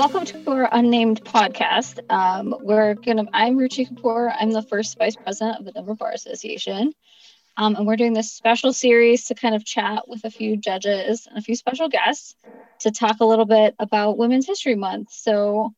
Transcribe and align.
Welcome 0.00 0.24
to 0.24 0.50
our 0.50 0.66
unnamed 0.72 1.22
podcast. 1.24 1.98
Um, 2.08 2.56
we're 2.62 2.94
gonna. 2.94 3.26
I'm 3.34 3.58
Ruchi 3.58 3.86
Kapoor. 3.86 4.34
I'm 4.34 4.50
the 4.50 4.62
first 4.62 4.96
vice 4.96 5.14
president 5.14 5.58
of 5.58 5.66
the 5.66 5.72
Denver 5.72 5.94
Bar 5.94 6.12
Association, 6.12 6.94
um, 7.58 7.76
and 7.76 7.86
we're 7.86 7.96
doing 7.96 8.14
this 8.14 8.32
special 8.32 8.72
series 8.72 9.26
to 9.26 9.34
kind 9.34 9.54
of 9.54 9.62
chat 9.62 10.08
with 10.08 10.24
a 10.24 10.30
few 10.30 10.56
judges 10.56 11.26
and 11.26 11.36
a 11.36 11.42
few 11.42 11.54
special 11.54 11.90
guests 11.90 12.34
to 12.78 12.90
talk 12.90 13.20
a 13.20 13.26
little 13.26 13.44
bit 13.44 13.74
about 13.78 14.16
Women's 14.16 14.46
History 14.46 14.74
Month. 14.74 15.08
So, 15.12 15.74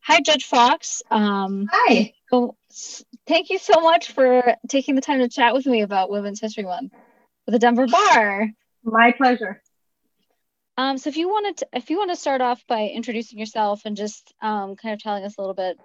hi, 0.00 0.20
Judge 0.20 0.46
Fox. 0.46 1.04
Um, 1.08 1.68
hi. 1.70 2.12
So, 2.28 2.56
thank 3.28 3.50
you 3.50 3.58
so 3.60 3.80
much 3.80 4.10
for 4.10 4.56
taking 4.68 4.96
the 4.96 5.00
time 5.00 5.20
to 5.20 5.28
chat 5.28 5.54
with 5.54 5.66
me 5.66 5.82
about 5.82 6.10
Women's 6.10 6.40
History 6.40 6.64
Month 6.64 6.92
with 7.46 7.52
the 7.52 7.60
Denver 7.60 7.86
Bar. 7.86 8.48
My 8.82 9.12
pleasure. 9.16 9.62
Um, 10.80 10.96
so 10.96 11.10
if 11.10 11.18
you 11.18 11.28
wanted 11.28 11.58
to, 11.58 11.68
if 11.74 11.90
you 11.90 11.98
want 11.98 12.10
to 12.10 12.16
start 12.16 12.40
off 12.40 12.66
by 12.66 12.86
introducing 12.86 13.38
yourself 13.38 13.82
and 13.84 13.98
just 13.98 14.32
um, 14.40 14.76
kind 14.76 14.94
of 14.94 15.02
telling 15.02 15.24
us 15.26 15.36
a 15.36 15.40
little 15.42 15.54
bit 15.54 15.78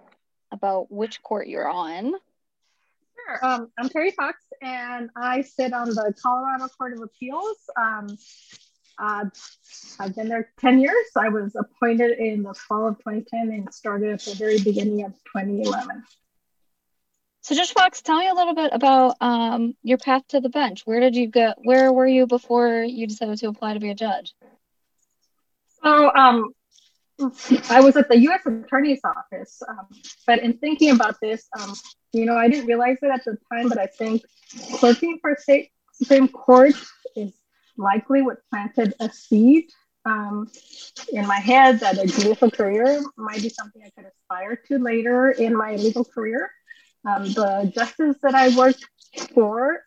about 0.54 0.90
which 0.90 1.22
court 1.22 1.50
you're 1.50 1.68
on. 1.68 2.14
Sure. 3.28 3.40
Um, 3.46 3.72
I'm 3.78 3.90
Terry 3.90 4.12
Fox, 4.12 4.38
and 4.62 5.10
I 5.14 5.42
sit 5.42 5.74
on 5.74 5.90
the 5.90 6.14
Colorado 6.24 6.70
Court 6.78 6.94
of 6.94 7.02
Appeals. 7.02 7.58
Um, 7.76 8.18
uh, 8.98 9.26
I've 10.00 10.16
been 10.16 10.30
there 10.30 10.50
10 10.62 10.80
years. 10.80 11.08
I 11.18 11.28
was 11.28 11.58
appointed 11.58 12.18
in 12.18 12.44
the 12.44 12.54
fall 12.54 12.88
of 12.88 12.98
2010 13.00 13.52
and 13.52 13.74
started 13.74 14.14
at 14.14 14.22
the 14.22 14.36
very 14.36 14.62
beginning 14.62 15.04
of 15.04 15.12
2011. 15.36 16.04
So, 17.42 17.54
Judge 17.54 17.74
Fox, 17.74 18.02
tell 18.02 18.20
me 18.20 18.30
a 18.30 18.34
little 18.34 18.56
bit 18.56 18.72
about 18.72 19.18
um, 19.20 19.74
your 19.84 19.98
path 19.98 20.26
to 20.30 20.40
the 20.40 20.48
bench. 20.48 20.84
Where 20.86 21.02
did 21.02 21.18
you 21.18 21.28
go? 21.28 21.54
Where 21.64 21.92
were 21.92 22.08
you 22.08 22.28
before 22.28 22.82
you 22.82 23.08
decided 23.08 23.40
to 23.40 23.50
apply 23.50 23.74
to 23.74 23.82
be 23.82 23.90
a 23.90 23.96
judge? 23.96 24.34
So 25.86 26.12
um, 26.16 26.52
I 27.70 27.80
was 27.80 27.96
at 27.96 28.10
the 28.10 28.18
U.S. 28.22 28.42
Attorney's 28.46 29.02
Office, 29.06 29.62
um, 29.70 29.88
but 30.26 30.40
in 30.40 30.58
thinking 30.58 30.90
about 30.90 31.16
this, 31.22 31.48
um, 31.60 31.76
you 32.12 32.26
know, 32.26 32.36
I 32.36 32.50
didn't 32.50 32.66
realize 32.66 32.98
it 33.04 33.12
at 33.12 33.24
the 33.24 33.38
time, 33.52 33.70
but 33.70 33.78
I 33.78 33.86
think 33.86 34.24
clerking 34.80 35.20
for 35.22 35.38
state 35.40 35.70
Supreme 35.94 36.28
Court 36.28 36.74
is 37.16 37.34
likely 37.78 38.24
what 38.24 38.38
planted 38.50 38.96
a 39.00 39.10
seed 39.12 39.66
um, 40.06 40.50
in 41.14 41.28
my 41.28 41.38
head 41.38 41.80
that 41.82 42.00
a 42.00 42.08
judicial 42.08 42.50
career 42.50 43.04
might 43.16 43.44
be 43.44 43.50
something 43.50 43.84
I 43.86 43.92
could 43.96 44.10
aspire 44.10 44.56
to 44.68 44.80
later 44.80 45.30
in 45.30 45.56
my 45.56 45.76
legal 45.76 46.04
career. 46.04 46.50
Um, 47.08 47.26
the 47.26 47.72
justice 47.76 48.16
that 48.24 48.34
I 48.34 48.56
worked 48.58 48.84
for 49.36 49.84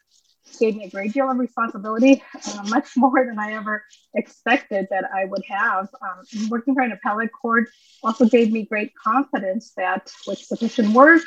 gave 0.59 0.77
me 0.77 0.85
a 0.85 0.91
great 0.91 1.13
deal 1.13 1.31
of 1.31 1.39
responsibility, 1.39 2.23
uh, 2.35 2.63
much 2.69 2.91
more 2.97 3.25
than 3.25 3.39
I 3.39 3.53
ever 3.55 3.85
expected 4.15 4.87
that 4.91 5.05
I 5.15 5.25
would 5.25 5.43
have. 5.49 5.89
Um, 6.03 6.49
working 6.49 6.75
for 6.75 6.83
an 6.83 6.93
appellate 6.93 7.31
court 7.33 7.69
also 8.03 8.27
gave 8.27 8.53
me 8.53 8.65
great 8.65 8.93
confidence 8.95 9.73
that 9.77 10.11
with 10.27 10.39
sufficient 10.39 10.95
work, 10.95 11.23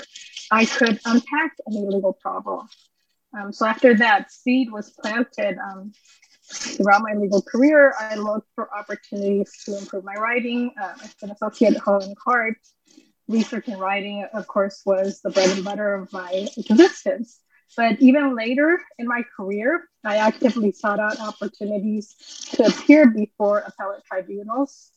I 0.51 0.65
could 0.65 0.99
unpack 1.05 1.55
any 1.67 1.85
legal 1.85 2.13
problem. 2.13 2.67
Um, 3.37 3.53
so 3.53 3.65
after 3.65 3.95
that 3.95 4.31
seed 4.31 4.71
was 4.71 4.89
planted 4.89 5.57
um, 5.57 5.93
throughout 6.53 7.01
my 7.01 7.13
legal 7.13 7.41
career, 7.41 7.93
I 7.97 8.15
looked 8.15 8.49
for 8.55 8.73
opportunities 8.75 9.51
to 9.65 9.77
improve 9.77 10.03
my 10.03 10.15
writing. 10.15 10.71
Uh, 10.81 10.93
as 11.03 11.15
an 11.21 11.31
associate 11.31 11.75
at 11.75 11.81
Holland 11.81 12.17
Hart, 12.23 12.57
research 13.27 13.69
and 13.69 13.79
writing, 13.79 14.27
of 14.33 14.47
course, 14.47 14.81
was 14.85 15.21
the 15.21 15.29
bread 15.29 15.49
and 15.51 15.63
butter 15.63 15.95
of 15.95 16.11
my 16.11 16.47
existence. 16.57 17.39
But 17.75 18.01
even 18.01 18.35
later 18.35 18.81
in 18.99 19.07
my 19.07 19.23
career, 19.35 19.87
I 20.03 20.17
actively 20.17 20.71
sought 20.71 20.99
out 20.99 21.19
opportunities 21.19 22.15
to 22.55 22.65
appear 22.65 23.09
before 23.09 23.59
appellate 23.59 24.03
tribunals. 24.05 24.91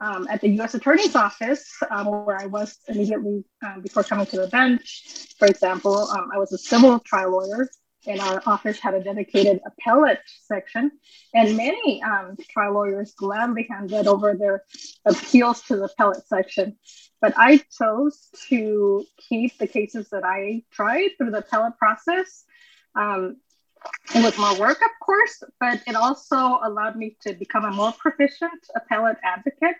Um, 0.00 0.26
at 0.28 0.40
the 0.40 0.48
U.S. 0.56 0.74
Attorney's 0.74 1.14
Office, 1.14 1.64
um, 1.88 2.06
where 2.24 2.36
I 2.36 2.46
was 2.46 2.76
immediately 2.88 3.44
um, 3.64 3.82
before 3.82 4.02
coming 4.02 4.26
to 4.26 4.36
the 4.36 4.48
bench, 4.48 5.28
for 5.38 5.46
example, 5.46 5.96
um, 5.96 6.28
I 6.34 6.38
was 6.38 6.52
a 6.52 6.58
civil 6.58 6.98
trial 6.98 7.30
lawyer, 7.30 7.68
and 8.06 8.20
our 8.20 8.42
office 8.46 8.78
had 8.80 8.94
a 8.94 9.02
dedicated 9.02 9.60
appellate 9.64 10.20
section. 10.44 10.90
And 11.34 11.56
many 11.56 12.02
um, 12.02 12.36
trial 12.50 12.74
lawyers 12.74 13.12
gladly 13.12 13.66
handed 13.70 14.06
over 14.06 14.34
their 14.34 14.64
appeals 15.04 15.62
to 15.62 15.76
the 15.76 15.84
appellate 15.84 16.26
section. 16.26 16.76
But 17.20 17.34
I 17.36 17.60
chose 17.78 18.28
to 18.48 19.04
keep 19.28 19.56
the 19.58 19.66
cases 19.66 20.08
that 20.10 20.24
I 20.24 20.64
tried 20.72 21.10
through 21.16 21.30
the 21.30 21.38
appellate 21.38 21.78
process. 21.78 22.44
Um, 22.94 23.36
it 24.14 24.24
was 24.24 24.38
more 24.38 24.58
work, 24.58 24.80
of 24.82 24.90
course, 25.04 25.42
but 25.60 25.80
it 25.86 25.96
also 25.96 26.58
allowed 26.62 26.96
me 26.96 27.16
to 27.22 27.34
become 27.34 27.64
a 27.64 27.70
more 27.70 27.92
proficient 27.92 28.60
appellate 28.76 29.16
advocate 29.24 29.76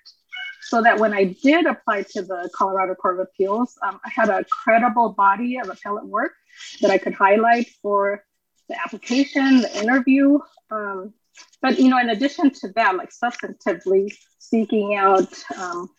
so 0.73 0.81
that 0.81 0.99
when 0.99 1.13
I 1.13 1.25
did 1.25 1.67
apply 1.67 2.05
to 2.15 2.23
the 2.23 2.49
Colorado 2.55 2.95
Court 2.95 3.21
of 3.21 3.27
Appeals, 3.27 3.77
um, 3.83 4.01
I 4.07 4.09
had 4.09 4.31
a 4.31 4.43
credible 4.45 5.11
body 5.11 5.59
of 5.59 5.69
appellate 5.69 6.07
work 6.07 6.33
that 6.81 6.91
I 6.91 6.97
could 6.97 7.13
highlight 7.13 7.69
for 7.83 8.25
the 8.71 8.81
application, 8.83 9.61
the 9.61 9.83
interview. 9.83 10.39
Um, 10.71 11.13
but 11.61 11.79
you 11.79 11.91
know, 11.91 11.99
in 11.99 12.09
addition 12.09 12.53
to 12.61 12.69
that, 12.77 12.97
like 12.97 13.11
substantively 13.11 14.17
seeking 14.39 14.95
out 14.95 15.31
um, 15.59 15.91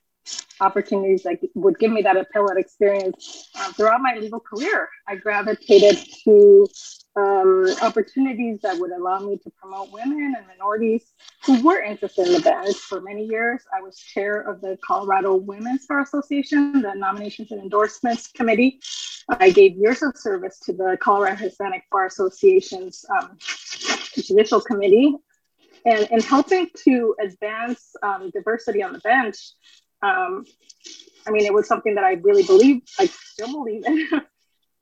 opportunities 0.60 1.22
that 1.22 1.38
would 1.54 1.78
give 1.78 1.92
me 1.92 2.02
that 2.02 2.18
appellate 2.18 2.58
experience 2.58 3.52
uh, 3.56 3.72
throughout 3.74 4.02
my 4.02 4.16
legal 4.16 4.40
career. 4.40 4.90
I 5.08 5.18
gravitated 5.18 6.04
to 6.24 6.68
um, 7.16 7.66
opportunities 7.82 8.62
that 8.62 8.78
would 8.80 8.92
allow 8.92 9.20
me 9.20 9.38
to 9.38 9.50
promote 9.52 9.92
women 9.92 10.34
and 10.36 10.48
minorities 10.48 11.14
who 11.46 11.62
were 11.64 11.82
interested 11.82 12.28
in 12.28 12.34
the 12.34 12.42
bench. 12.42 12.76
For 12.76 13.02
many 13.02 13.26
years, 13.26 13.62
I 13.76 13.82
was 13.82 13.98
chair 13.98 14.42
of 14.42 14.62
the 14.62 14.78
Colorado 14.84 15.36
Women's 15.36 15.86
Bar 15.86 16.02
Association, 16.02 16.82
the 16.82 16.94
Nominations 16.96 17.52
and 17.52 17.62
Endorsements 17.62 18.28
Committee. 18.28 18.80
I 19.30 19.52
gave 19.52 19.78
years 19.78 20.02
of 20.02 20.18
service 20.18 20.60
to 20.62 20.74
the 20.74 20.98
Colorado 21.00 21.36
Hispanic 21.36 21.84
Bar 21.92 22.08
Association's 22.08 23.06
um, 23.10 23.38
Judicial 24.16 24.62
Committee. 24.62 25.16
And 25.86 26.08
in 26.12 26.22
helping 26.22 26.70
to 26.86 27.16
advance 27.22 27.94
um, 28.02 28.32
diversity 28.34 28.82
on 28.82 28.94
the 28.94 29.00
bench, 29.00 29.38
um, 30.02 30.46
I 31.28 31.32
mean, 31.32 31.46
it 31.46 31.54
was 31.54 31.68
something 31.68 31.96
that 31.96 32.04
I 32.04 32.14
really 32.14 32.44
believe, 32.44 32.82
I 33.00 33.06
still 33.06 33.52
believe 33.52 33.86
in. 33.86 34.22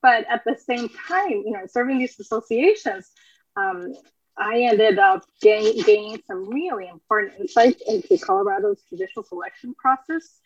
but 0.02 0.26
at 0.30 0.44
the 0.46 0.56
same 0.58 0.90
time, 1.08 1.30
you 1.30 1.52
know, 1.52 1.66
serving 1.68 2.00
these 2.00 2.20
associations, 2.20 3.12
um, 3.56 3.94
I 4.38 4.62
ended 4.62 4.98
up 4.98 5.24
gain, 5.42 5.82
gaining 5.84 6.22
some 6.26 6.50
really 6.50 6.88
important 6.88 7.40
insights 7.40 7.82
into 7.88 8.18
Colorado's 8.18 8.82
judicial 8.90 9.24
selection 9.24 9.76
process. 9.76 10.40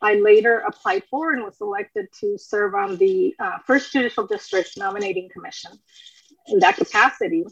I 0.00 0.14
later 0.14 0.58
applied 0.66 1.04
for 1.10 1.32
and 1.32 1.44
was 1.44 1.56
selected 1.58 2.06
to 2.20 2.38
serve 2.38 2.74
on 2.74 2.96
the 2.96 3.34
uh, 3.38 3.58
First 3.66 3.92
Judicial 3.92 4.26
District 4.26 4.70
Nominating 4.76 5.28
Commission. 5.32 5.72
In 6.48 6.58
that 6.60 6.76
capacity, 6.76 7.44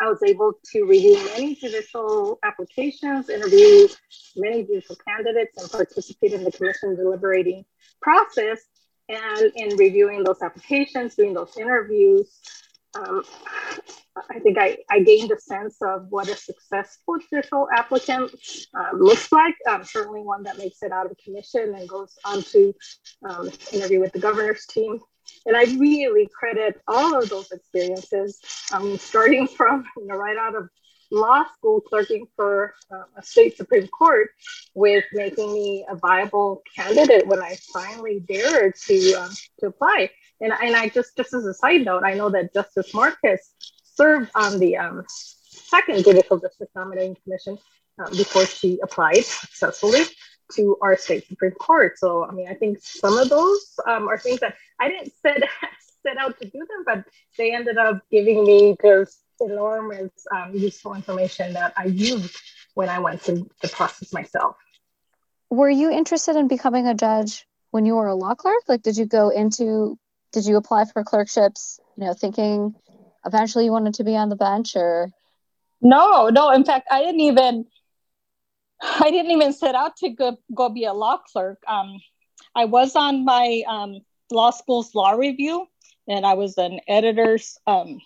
I 0.00 0.08
was 0.08 0.22
able 0.22 0.54
to 0.72 0.84
review 0.84 1.16
many 1.24 1.56
judicial 1.56 2.38
applications, 2.44 3.28
interview 3.28 3.88
many 4.36 4.64
judicial 4.64 4.96
candidates, 5.06 5.60
and 5.60 5.70
participate 5.70 6.32
in 6.32 6.44
the 6.44 6.52
commission 6.52 6.94
deliberating 6.96 7.64
process. 8.00 8.60
And 9.08 9.52
in 9.56 9.76
reviewing 9.76 10.22
those 10.22 10.42
applications, 10.42 11.14
doing 11.14 11.34
those 11.34 11.56
interviews, 11.56 12.30
um, 12.94 13.22
I 14.30 14.38
think 14.40 14.58
I, 14.58 14.78
I 14.90 15.00
gained 15.00 15.30
a 15.30 15.40
sense 15.40 15.76
of 15.80 16.06
what 16.10 16.28
a 16.28 16.36
successful 16.36 17.16
judicial 17.18 17.68
applicant 17.74 18.32
um, 18.74 19.00
looks 19.00 19.30
like. 19.30 19.54
Um, 19.68 19.84
certainly 19.84 20.20
one 20.20 20.42
that 20.42 20.58
makes 20.58 20.82
it 20.82 20.92
out 20.92 21.10
of 21.10 21.16
commission 21.24 21.74
and 21.74 21.88
goes 21.88 22.18
on 22.24 22.42
to 22.42 22.74
um, 23.28 23.50
interview 23.72 24.00
with 24.00 24.12
the 24.12 24.18
governor's 24.18 24.66
team 24.66 25.00
and 25.46 25.56
I 25.56 25.64
really 25.78 26.28
credit 26.38 26.80
all 26.86 27.20
of 27.20 27.28
those 27.28 27.50
experiences, 27.50 28.40
um, 28.72 28.98
starting 28.98 29.46
from 29.56 29.84
you 29.96 30.06
know, 30.06 30.16
right 30.16 30.36
out 30.36 30.54
of 30.54 30.68
law 31.10 31.44
school, 31.56 31.80
clerking 31.80 32.26
for 32.36 32.74
uh, 32.90 33.04
a 33.16 33.22
state 33.22 33.56
Supreme 33.56 33.88
Court, 33.88 34.30
with 34.74 35.04
making 35.12 35.52
me 35.52 35.84
a 35.88 35.96
viable 35.96 36.62
candidate 36.74 37.26
when 37.26 37.40
I 37.40 37.56
finally 37.72 38.20
dared 38.20 38.74
to 38.86 39.14
uh, 39.14 39.28
to 39.60 39.66
apply. 39.66 40.10
And, 40.40 40.52
and 40.62 40.76
I 40.76 40.88
just 40.88 41.16
just 41.16 41.34
as 41.34 41.44
a 41.46 41.54
side 41.54 41.84
note, 41.84 42.04
I 42.04 42.14
know 42.14 42.30
that 42.30 42.54
Justice 42.54 42.92
Márquez 42.92 43.38
served 43.82 44.30
on 44.34 44.58
the 44.58 44.76
um, 44.76 45.04
second 45.08 46.04
Judicial 46.04 46.38
District 46.38 46.74
Nominating 46.74 47.16
Commission 47.24 47.58
uh, 47.98 48.10
before 48.10 48.46
she 48.46 48.78
applied 48.82 49.24
successfully 49.24 50.02
to 50.54 50.76
our 50.80 50.96
state 50.96 51.26
Supreme 51.26 51.52
Court. 51.52 51.98
So, 51.98 52.24
I 52.24 52.32
mean, 52.32 52.48
I 52.48 52.54
think 52.54 52.78
some 52.80 53.18
of 53.18 53.28
those 53.28 53.74
um, 53.86 54.08
are 54.08 54.18
things 54.18 54.40
that 54.40 54.54
I 54.80 54.88
didn't 54.88 55.12
set, 55.20 55.42
set 56.02 56.16
out 56.16 56.38
to 56.40 56.48
do 56.48 56.58
them, 56.58 56.84
but 56.86 57.04
they 57.36 57.54
ended 57.54 57.76
up 57.76 58.02
giving 58.10 58.44
me 58.44 58.76
just 58.82 59.22
enormous 59.40 60.10
um, 60.34 60.54
useful 60.54 60.94
information 60.94 61.52
that 61.54 61.72
I 61.76 61.86
used 61.86 62.36
when 62.74 62.88
I 62.88 62.98
went 62.98 63.20
through 63.20 63.48
the 63.62 63.68
process 63.68 64.12
myself. 64.12 64.56
Were 65.50 65.70
you 65.70 65.90
interested 65.90 66.36
in 66.36 66.48
becoming 66.48 66.86
a 66.86 66.94
judge 66.94 67.46
when 67.70 67.86
you 67.86 67.96
were 67.96 68.06
a 68.06 68.14
law 68.14 68.34
clerk? 68.34 68.62
Like, 68.68 68.82
did 68.82 68.96
you 68.96 69.06
go 69.06 69.30
into, 69.30 69.98
did 70.32 70.46
you 70.46 70.56
apply 70.56 70.84
for 70.84 71.02
clerkships, 71.04 71.80
you 71.96 72.04
know, 72.04 72.14
thinking 72.14 72.74
eventually 73.24 73.64
you 73.64 73.72
wanted 73.72 73.94
to 73.94 74.04
be 74.04 74.16
on 74.16 74.28
the 74.28 74.36
bench 74.36 74.76
or? 74.76 75.10
No, 75.80 76.28
no. 76.28 76.50
In 76.50 76.64
fact, 76.64 76.88
I 76.90 77.02
didn't 77.02 77.20
even 77.20 77.66
I 78.80 79.08
I 79.08 79.10
didn't 79.10 79.30
even 79.30 79.52
set 79.52 79.74
out 79.74 79.96
to 79.98 80.10
go, 80.10 80.36
go 80.54 80.68
be 80.68 80.84
a 80.84 80.92
law 80.92 81.18
clerk. 81.18 81.58
Um, 81.66 82.00
I 82.54 82.64
was 82.64 82.94
on 82.96 83.24
my 83.24 83.62
um, 83.66 84.00
law 84.30 84.50
school's 84.50 84.94
law 84.94 85.12
review, 85.12 85.66
and 86.06 86.24
I 86.24 86.34
was 86.34 86.58
an 86.58 86.80
editor's 86.88 87.58
um, 87.66 87.88
an, 87.88 88.00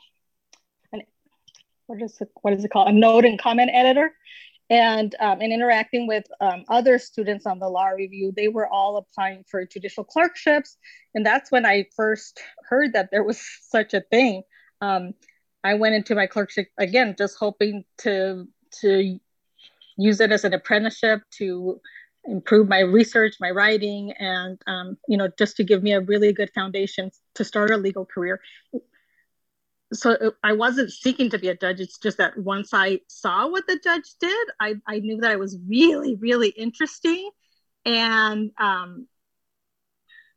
what 1.86 2.00
is 2.02 2.20
it 2.20 2.28
what 2.42 2.54
is 2.54 2.64
it 2.64 2.70
called 2.70 2.88
a 2.88 2.92
note 2.92 3.24
and 3.24 3.38
comment 3.38 3.70
editor, 3.72 4.12
and 4.70 5.14
um, 5.20 5.40
and 5.40 5.52
interacting 5.52 6.06
with 6.06 6.24
um, 6.40 6.64
other 6.68 6.98
students 6.98 7.46
on 7.46 7.58
the 7.58 7.68
law 7.68 7.88
review. 7.88 8.32
They 8.34 8.48
were 8.48 8.66
all 8.66 8.96
applying 8.96 9.44
for 9.50 9.64
judicial 9.66 10.04
clerkships, 10.04 10.76
and 11.14 11.24
that's 11.24 11.50
when 11.50 11.66
I 11.66 11.86
first 11.94 12.40
heard 12.68 12.92
that 12.94 13.10
there 13.10 13.24
was 13.24 13.40
such 13.68 13.94
a 13.94 14.00
thing. 14.00 14.42
Um, 14.80 15.14
I 15.64 15.74
went 15.74 15.94
into 15.94 16.14
my 16.14 16.26
clerkship 16.26 16.68
again, 16.78 17.14
just 17.18 17.36
hoping 17.38 17.84
to 17.98 18.48
to 18.80 19.18
use 19.96 20.20
it 20.20 20.32
as 20.32 20.44
an 20.44 20.54
apprenticeship 20.54 21.20
to 21.38 21.80
improve 22.24 22.68
my 22.68 22.80
research, 22.80 23.36
my 23.40 23.50
writing, 23.50 24.12
and 24.18 24.60
um, 24.66 24.96
you 25.08 25.16
know, 25.16 25.28
just 25.38 25.56
to 25.56 25.64
give 25.64 25.82
me 25.82 25.92
a 25.92 26.00
really 26.00 26.32
good 26.32 26.50
foundation 26.54 27.10
to 27.34 27.44
start 27.44 27.70
a 27.70 27.76
legal 27.76 28.06
career. 28.06 28.40
So 29.92 30.32
I 30.42 30.54
wasn't 30.54 30.90
seeking 30.90 31.30
to 31.30 31.38
be 31.38 31.48
a 31.48 31.56
judge. 31.56 31.80
It's 31.80 31.98
just 31.98 32.18
that 32.18 32.38
once 32.38 32.70
I 32.72 33.00
saw 33.08 33.48
what 33.48 33.66
the 33.66 33.78
judge 33.82 34.14
did, 34.20 34.48
I, 34.60 34.74
I 34.86 35.00
knew 35.00 35.18
that 35.20 35.32
it 35.32 35.38
was 35.38 35.58
really, 35.68 36.14
really 36.14 36.48
interesting, 36.48 37.30
and 37.84 38.50
um, 38.58 39.06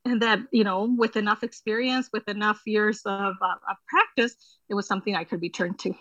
and 0.03 0.21
that 0.21 0.39
you 0.51 0.63
know, 0.63 0.93
with 0.97 1.15
enough 1.15 1.43
experience, 1.43 2.09
with 2.11 2.27
enough 2.27 2.61
years 2.65 3.01
of, 3.05 3.35
uh, 3.41 3.55
of 3.69 3.77
practice, 3.87 4.35
it 4.69 4.75
was 4.75 4.87
something 4.87 5.15
I 5.15 5.23
could 5.23 5.41
be 5.41 5.49
turned 5.49 5.79
to. 5.79 5.93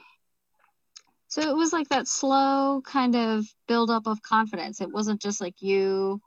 So 1.29 1.41
it 1.41 1.57
was 1.57 1.73
like 1.73 1.89
that 1.89 2.07
slow 2.07 2.81
kind 2.85 3.17
of 3.17 3.45
buildup 3.67 4.07
of 4.07 4.23
confidence. 4.23 4.81
It 4.81 4.93
wasn't 4.93 5.21
just 5.21 5.41
like 5.41 5.61
you. 5.63 6.21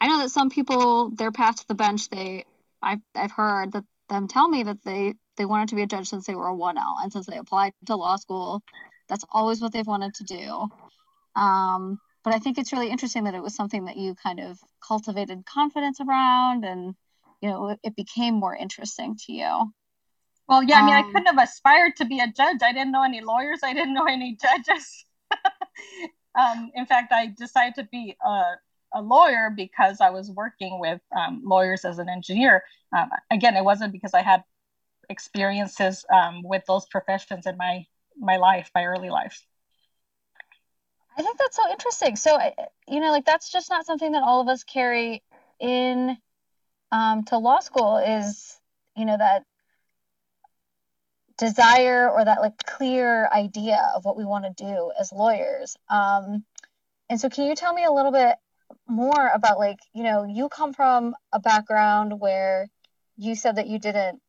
I 0.00 0.08
know 0.08 0.18
that 0.18 0.30
some 0.30 0.50
people, 0.50 1.10
their 1.10 1.32
path 1.32 1.56
to 1.56 1.68
the 1.68 1.74
bench, 1.74 2.10
they, 2.10 2.44
I've, 2.82 3.00
I've 3.14 3.30
heard 3.30 3.72
that 3.72 3.84
them 4.10 4.28
tell 4.28 4.46
me 4.46 4.64
that 4.64 4.84
they 4.84 5.14
they 5.36 5.44
wanted 5.44 5.68
to 5.68 5.76
be 5.76 5.82
a 5.82 5.86
judge 5.86 6.08
since 6.08 6.26
they 6.26 6.34
were 6.34 6.48
a 6.48 6.54
1L 6.54 7.02
and 7.02 7.12
since 7.12 7.26
they 7.26 7.38
applied 7.38 7.72
to 7.86 7.96
law 7.96 8.16
school, 8.16 8.62
that's 9.08 9.24
always 9.30 9.60
what 9.60 9.72
they've 9.72 9.86
wanted 9.86 10.14
to 10.14 10.24
do. 10.24 10.68
Um, 11.40 12.00
but 12.22 12.34
I 12.34 12.38
think 12.38 12.58
it's 12.58 12.72
really 12.72 12.90
interesting 12.90 13.24
that 13.24 13.34
it 13.34 13.42
was 13.42 13.54
something 13.54 13.84
that 13.84 13.96
you 13.96 14.14
kind 14.14 14.40
of 14.40 14.58
cultivated 14.86 15.44
confidence 15.44 16.00
around 16.00 16.64
and 16.64 16.94
you 17.42 17.50
know 17.50 17.68
it, 17.70 17.80
it 17.82 17.96
became 17.96 18.34
more 18.34 18.56
interesting 18.56 19.16
to 19.26 19.32
you. 19.32 19.72
Well, 20.48 20.62
yeah, 20.62 20.80
I 20.80 20.84
mean, 20.84 20.94
um, 20.94 21.04
I 21.04 21.12
couldn't 21.12 21.26
have 21.26 21.38
aspired 21.38 21.96
to 21.96 22.04
be 22.04 22.20
a 22.20 22.26
judge. 22.26 22.58
I 22.62 22.72
didn't 22.72 22.92
know 22.92 23.02
any 23.02 23.20
lawyers. 23.20 23.60
I 23.62 23.72
didn't 23.72 23.94
know 23.94 24.04
any 24.04 24.36
judges. 24.36 25.04
um, 26.38 26.70
in 26.74 26.86
fact, 26.86 27.12
I 27.12 27.32
decided 27.36 27.74
to 27.76 27.84
be 27.84 28.16
a, 28.24 28.54
a 28.94 29.02
lawyer 29.02 29.50
because 29.54 30.00
I 30.00 30.10
was 30.10 30.30
working 30.30 30.80
with 30.80 31.00
um, 31.16 31.42
lawyers 31.44 31.84
as 31.84 31.98
an 31.98 32.10
engineer. 32.10 32.62
Um, 32.94 33.08
again, 33.30 33.56
it 33.56 33.64
wasn't 33.64 33.92
because 33.92 34.12
I 34.12 34.20
had 34.20 34.44
experiences 35.08 36.04
um, 36.12 36.42
with 36.42 36.64
those 36.66 36.86
professions 36.86 37.46
in 37.46 37.56
my 37.56 37.84
my 38.18 38.36
life, 38.36 38.70
my 38.74 38.84
early 38.84 39.10
life. 39.10 39.44
I 41.16 41.22
think 41.22 41.38
that's 41.38 41.56
so 41.56 41.70
interesting. 41.70 42.16
So, 42.16 42.38
you 42.88 43.00
know, 43.00 43.10
like 43.10 43.24
that's 43.24 43.50
just 43.50 43.70
not 43.70 43.86
something 43.86 44.12
that 44.12 44.22
all 44.22 44.40
of 44.40 44.48
us 44.48 44.64
carry 44.64 45.22
in 45.60 46.16
um, 46.90 47.24
to 47.24 47.38
law 47.38 47.60
school. 47.60 47.98
Is 47.98 48.58
you 48.96 49.04
know 49.04 49.16
that 49.16 49.44
desire 51.38 52.08
or 52.10 52.24
that 52.24 52.40
like 52.40 52.56
clear 52.64 53.28
idea 53.28 53.90
of 53.94 54.04
what 54.04 54.16
we 54.16 54.24
want 54.24 54.44
to 54.44 54.64
do 54.64 54.92
as 54.98 55.12
lawyers. 55.12 55.76
Um, 55.88 56.44
and 57.10 57.20
so, 57.20 57.28
can 57.28 57.46
you 57.46 57.54
tell 57.54 57.74
me 57.74 57.84
a 57.84 57.92
little 57.92 58.12
bit 58.12 58.36
more 58.88 59.30
about 59.32 59.58
like 59.58 59.78
you 59.94 60.02
know 60.02 60.24
you 60.24 60.48
come 60.48 60.72
from 60.72 61.14
a 61.32 61.38
background 61.38 62.18
where 62.18 62.68
you 63.16 63.34
said 63.34 63.56
that 63.56 63.68
you 63.68 63.78
didn't 63.78 64.20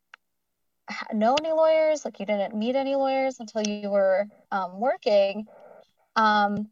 know 1.14 1.36
any 1.36 1.52
lawyers, 1.52 2.06
like 2.06 2.20
you 2.20 2.26
didn't 2.26 2.56
meet 2.56 2.76
any 2.76 2.96
lawyers 2.96 3.40
until 3.40 3.68
you 3.68 3.90
were 3.90 4.28
um, 4.52 4.80
working. 4.80 5.48
Um, 6.16 6.70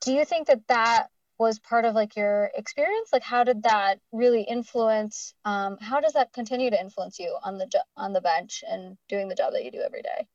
do 0.00 0.12
you 0.12 0.24
think 0.24 0.48
that 0.48 0.66
that 0.68 1.08
was 1.38 1.58
part 1.58 1.84
of 1.84 1.94
like 1.94 2.16
your 2.16 2.50
experience? 2.54 3.10
Like 3.12 3.22
how 3.22 3.44
did 3.44 3.64
that 3.64 3.98
really 4.12 4.42
influence 4.42 5.34
um, 5.44 5.78
how 5.80 6.00
does 6.00 6.12
that 6.12 6.32
continue 6.32 6.70
to 6.70 6.80
influence 6.80 7.18
you 7.18 7.36
on 7.42 7.58
the 7.58 7.66
jo- 7.66 7.80
on 7.96 8.12
the 8.12 8.20
bench 8.20 8.62
and 8.68 8.96
doing 9.08 9.28
the 9.28 9.34
job 9.34 9.52
that 9.52 9.64
you 9.64 9.70
do 9.70 9.80
every 9.80 10.02
day? 10.02 10.26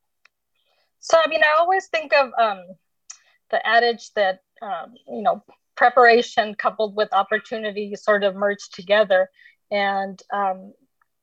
So 1.00 1.18
i 1.24 1.28
mean 1.30 1.42
i 1.46 1.58
always 1.58 1.88
think 1.88 2.14
of 2.14 2.32
um, 2.38 2.64
the 3.52 3.66
adage 3.66 4.12
that 4.16 4.42
um, 4.62 4.94
you 5.08 5.22
know 5.22 5.44
preparation 5.80 6.54
coupled 6.56 6.94
with 6.94 7.08
opportunity 7.14 7.96
sort 7.96 8.22
of 8.26 8.36
merge 8.36 8.68
together. 8.74 9.30
And 9.72 10.22
um, 10.34 10.74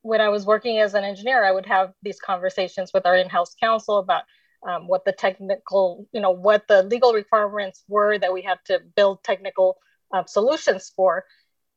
when 0.06 0.20
i 0.20 0.28
was 0.28 0.46
working 0.46 0.78
as 0.78 0.94
an 0.94 1.04
engineer 1.04 1.44
i 1.44 1.52
would 1.52 1.66
have 1.66 1.92
these 2.02 2.20
conversations 2.20 2.92
with 2.94 3.04
our 3.06 3.16
in-house 3.16 3.54
counsel 3.60 3.98
about 3.98 4.22
um, 4.66 4.88
what 4.88 5.04
the 5.04 5.12
technical, 5.12 6.06
you 6.12 6.20
know, 6.20 6.30
what 6.30 6.66
the 6.68 6.82
legal 6.82 7.12
requirements 7.12 7.84
were 7.88 8.18
that 8.18 8.32
we 8.32 8.42
had 8.42 8.58
to 8.66 8.80
build 8.96 9.22
technical 9.22 9.78
um, 10.12 10.24
solutions 10.26 10.92
for. 10.94 11.24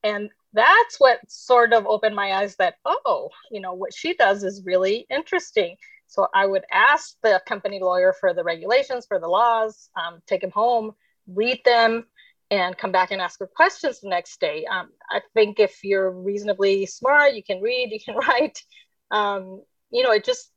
And 0.04 0.30
that's 0.54 1.00
what 1.00 1.20
sort 1.30 1.74
of 1.74 1.86
opened 1.86 2.16
my 2.16 2.34
eyes 2.34 2.56
that, 2.56 2.76
oh, 2.86 3.30
you 3.52 3.62
know, 3.62 3.74
what 3.74 3.94
she 3.94 4.14
does 4.16 4.44
is 4.44 4.66
really 4.66 5.06
interesting. 5.10 5.76
So 6.08 6.28
I 6.34 6.48
would 6.48 6.64
ask 6.72 7.16
the 7.22 7.42
company 7.46 7.80
lawyer 7.80 8.14
for 8.20 8.34
the 8.34 8.44
regulations, 8.44 9.06
for 9.06 9.20
the 9.20 9.28
laws, 9.28 9.90
um, 9.96 10.22
take 10.26 10.42
them 10.42 10.52
home, 10.52 10.96
read 11.28 11.62
them, 11.66 12.08
and 12.52 12.78
come 12.78 12.92
back 12.92 13.12
and 13.12 13.22
ask 13.22 13.40
her 13.40 13.48
questions 13.48 14.00
the 14.00 14.10
next 14.10 14.40
day. 14.40 14.66
Um, 14.66 14.90
I 15.10 15.22
think 15.34 15.60
if 15.60 15.84
you're 15.84 16.12
reasonably 16.12 16.86
smart, 16.86 17.34
you 17.34 17.44
can 17.44 17.62
read, 17.62 17.92
you 17.92 18.00
can 18.04 18.16
write. 18.28 18.62
Um, 19.12 19.62
you 19.92 20.04
know, 20.04 20.12
it 20.12 20.24
just 20.26 20.52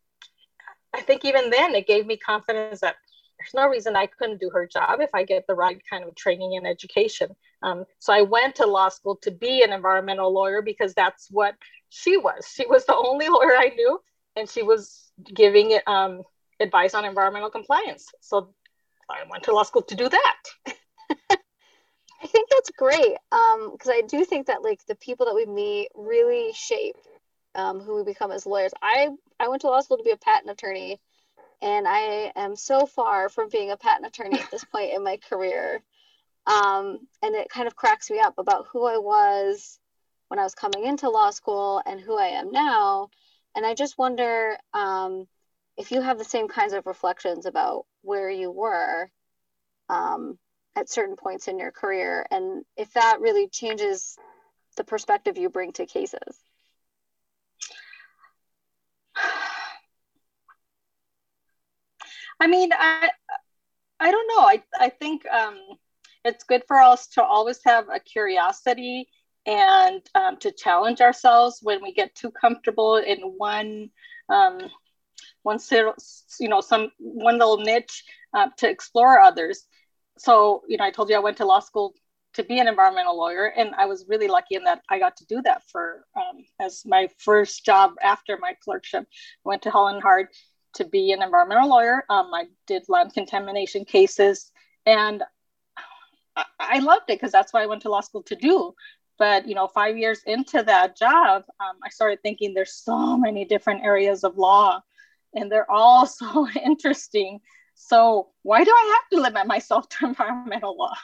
I 0.94 1.00
think 1.00 1.24
even 1.24 1.50
then 1.50 1.74
it 1.74 1.86
gave 1.86 2.06
me 2.06 2.16
confidence 2.16 2.80
that 2.80 2.96
there's 3.38 3.54
no 3.54 3.68
reason 3.68 3.96
I 3.96 4.06
couldn't 4.06 4.40
do 4.40 4.50
her 4.50 4.66
job 4.66 5.00
if 5.00 5.10
I 5.14 5.24
get 5.24 5.46
the 5.46 5.54
right 5.54 5.80
kind 5.90 6.04
of 6.04 6.14
training 6.14 6.56
and 6.56 6.66
education. 6.66 7.30
Um, 7.62 7.84
so 7.98 8.12
I 8.12 8.22
went 8.22 8.54
to 8.56 8.66
law 8.66 8.88
school 8.88 9.16
to 9.22 9.30
be 9.30 9.62
an 9.62 9.72
environmental 9.72 10.32
lawyer 10.32 10.62
because 10.62 10.94
that's 10.94 11.28
what 11.30 11.54
she 11.88 12.16
was. 12.16 12.46
She 12.54 12.66
was 12.66 12.84
the 12.86 12.94
only 12.94 13.28
lawyer 13.30 13.56
I 13.56 13.72
knew, 13.74 14.00
and 14.36 14.48
she 14.48 14.62
was 14.62 15.10
giving 15.34 15.78
um, 15.86 16.22
advice 16.60 16.94
on 16.94 17.04
environmental 17.04 17.50
compliance. 17.50 18.06
So 18.20 18.54
I 19.10 19.24
went 19.28 19.44
to 19.44 19.52
law 19.52 19.64
school 19.64 19.82
to 19.82 19.94
do 19.94 20.08
that. 20.08 20.42
That's 22.62 22.76
great 22.76 23.16
because 23.28 23.88
um, 23.88 23.92
I 23.92 24.02
do 24.06 24.24
think 24.24 24.46
that 24.46 24.62
like 24.62 24.86
the 24.86 24.94
people 24.94 25.26
that 25.26 25.34
we 25.34 25.46
meet 25.46 25.88
really 25.96 26.52
shape 26.52 26.94
um, 27.56 27.80
who 27.80 27.96
we 27.96 28.04
become 28.04 28.30
as 28.30 28.46
lawyers. 28.46 28.70
I 28.80 29.08
I 29.40 29.48
went 29.48 29.62
to 29.62 29.66
law 29.66 29.80
school 29.80 29.96
to 29.96 30.04
be 30.04 30.12
a 30.12 30.16
patent 30.16 30.48
attorney, 30.48 31.00
and 31.60 31.88
I 31.88 32.30
am 32.36 32.54
so 32.54 32.86
far 32.86 33.28
from 33.28 33.48
being 33.48 33.72
a 33.72 33.76
patent 33.76 34.06
attorney 34.06 34.38
at 34.38 34.48
this 34.52 34.62
point 34.64 34.92
in 34.92 35.02
my 35.02 35.16
career. 35.28 35.82
Um, 36.46 37.00
and 37.20 37.34
it 37.34 37.48
kind 37.48 37.66
of 37.66 37.74
cracks 37.74 38.08
me 38.08 38.20
up 38.20 38.34
about 38.38 38.66
who 38.72 38.86
I 38.86 38.98
was 38.98 39.80
when 40.28 40.38
I 40.38 40.44
was 40.44 40.54
coming 40.54 40.84
into 40.86 41.10
law 41.10 41.30
school 41.30 41.82
and 41.84 42.00
who 42.00 42.16
I 42.16 42.26
am 42.26 42.52
now. 42.52 43.08
And 43.56 43.66
I 43.66 43.74
just 43.74 43.98
wonder 43.98 44.56
um, 44.72 45.26
if 45.76 45.90
you 45.90 46.00
have 46.00 46.16
the 46.16 46.24
same 46.24 46.46
kinds 46.46 46.74
of 46.74 46.86
reflections 46.86 47.44
about 47.44 47.86
where 48.02 48.30
you 48.30 48.52
were 48.52 49.10
um, 49.88 50.38
at 50.76 50.90
certain 50.90 51.16
points 51.16 51.48
in 51.48 51.58
your 51.58 51.72
career, 51.72 52.26
and 52.30 52.64
if 52.76 52.92
that 52.94 53.20
really 53.20 53.48
changes 53.48 54.16
the 54.76 54.84
perspective 54.84 55.36
you 55.38 55.50
bring 55.50 55.72
to 55.72 55.86
cases. 55.86 56.42
I 62.40 62.46
mean, 62.46 62.70
I 62.72 63.10
I 64.00 64.10
don't 64.10 64.28
know. 64.28 64.44
I 64.44 64.62
I 64.78 64.88
think 64.88 65.26
um, 65.26 65.58
it's 66.24 66.44
good 66.44 66.62
for 66.66 66.80
us 66.80 67.06
to 67.08 67.22
always 67.22 67.60
have 67.64 67.88
a 67.88 68.00
curiosity 68.00 69.08
and 69.46 70.02
um, 70.14 70.36
to 70.38 70.52
challenge 70.52 71.00
ourselves 71.00 71.58
when 71.62 71.82
we 71.82 71.92
get 71.92 72.14
too 72.14 72.30
comfortable 72.30 72.96
in 72.96 73.18
one 73.36 73.90
um, 74.28 74.58
one 75.42 75.58
you 76.40 76.48
know 76.48 76.60
some 76.60 76.90
one 76.98 77.38
little 77.38 77.58
niche 77.58 78.04
uh, 78.34 78.48
to 78.58 78.68
explore 78.68 79.20
others. 79.20 79.66
So 80.22 80.62
you 80.68 80.76
know, 80.76 80.84
I 80.84 80.90
told 80.90 81.10
you 81.10 81.16
I 81.16 81.18
went 81.18 81.36
to 81.38 81.44
law 81.44 81.58
school 81.58 81.94
to 82.34 82.44
be 82.44 82.60
an 82.60 82.68
environmental 82.68 83.16
lawyer 83.16 83.46
and 83.56 83.74
i 83.74 83.84
was 83.84 84.06
really 84.08 84.28
lucky 84.28 84.54
in 84.54 84.64
that 84.64 84.80
i 84.88 84.98
got 84.98 85.16
to 85.16 85.26
do 85.26 85.42
that 85.42 85.62
for 85.70 86.06
um, 86.16 86.44
as 86.60 86.82
my 86.86 87.08
first 87.18 87.64
job 87.64 87.92
after 88.02 88.38
my 88.38 88.54
clerkship. 88.64 89.04
I 89.04 89.48
went 89.48 89.62
to 89.62 89.70
Holland 89.70 90.02
Hart 90.02 90.28
to 90.74 90.86
be 90.86 91.12
an 91.12 91.22
environmental 91.22 91.68
lawyer. 91.68 92.04
Um, 92.08 92.30
i 92.32 92.44
did 92.66 92.84
land 92.88 93.12
contamination 93.12 93.84
cases 93.84 94.50
and 94.86 95.22
I, 96.36 96.44
I 96.58 96.78
loved 96.78 97.10
it 97.10 97.18
because 97.18 97.32
that's 97.32 97.52
what 97.52 97.62
i 97.62 97.66
went 97.66 97.82
to 97.82 97.90
law 97.90 98.00
school 98.00 98.22
to 98.24 98.36
do. 98.36 98.74
But 99.18 99.46
you 99.46 99.54
know 99.54 99.68
five 99.68 99.98
years 99.98 100.22
into 100.26 100.62
that 100.62 100.96
job 100.96 101.44
um, 101.60 101.76
i 101.84 101.90
started 101.90 102.22
thinking 102.22 102.54
there's 102.54 102.74
so 102.74 103.16
many 103.16 103.44
different 103.44 103.84
areas 103.84 104.24
of 104.24 104.38
law 104.38 104.80
and 105.34 105.50
they're 105.50 105.70
all 105.70 106.06
so 106.20 106.48
interesting 106.64 107.40
so 107.74 108.28
why 108.42 108.62
do 108.64 108.70
i 108.70 108.94
have 108.96 109.16
to 109.16 109.22
limit 109.22 109.46
myself 109.46 109.88
to 109.90 110.06
environmental 110.06 110.76
law 110.76 110.94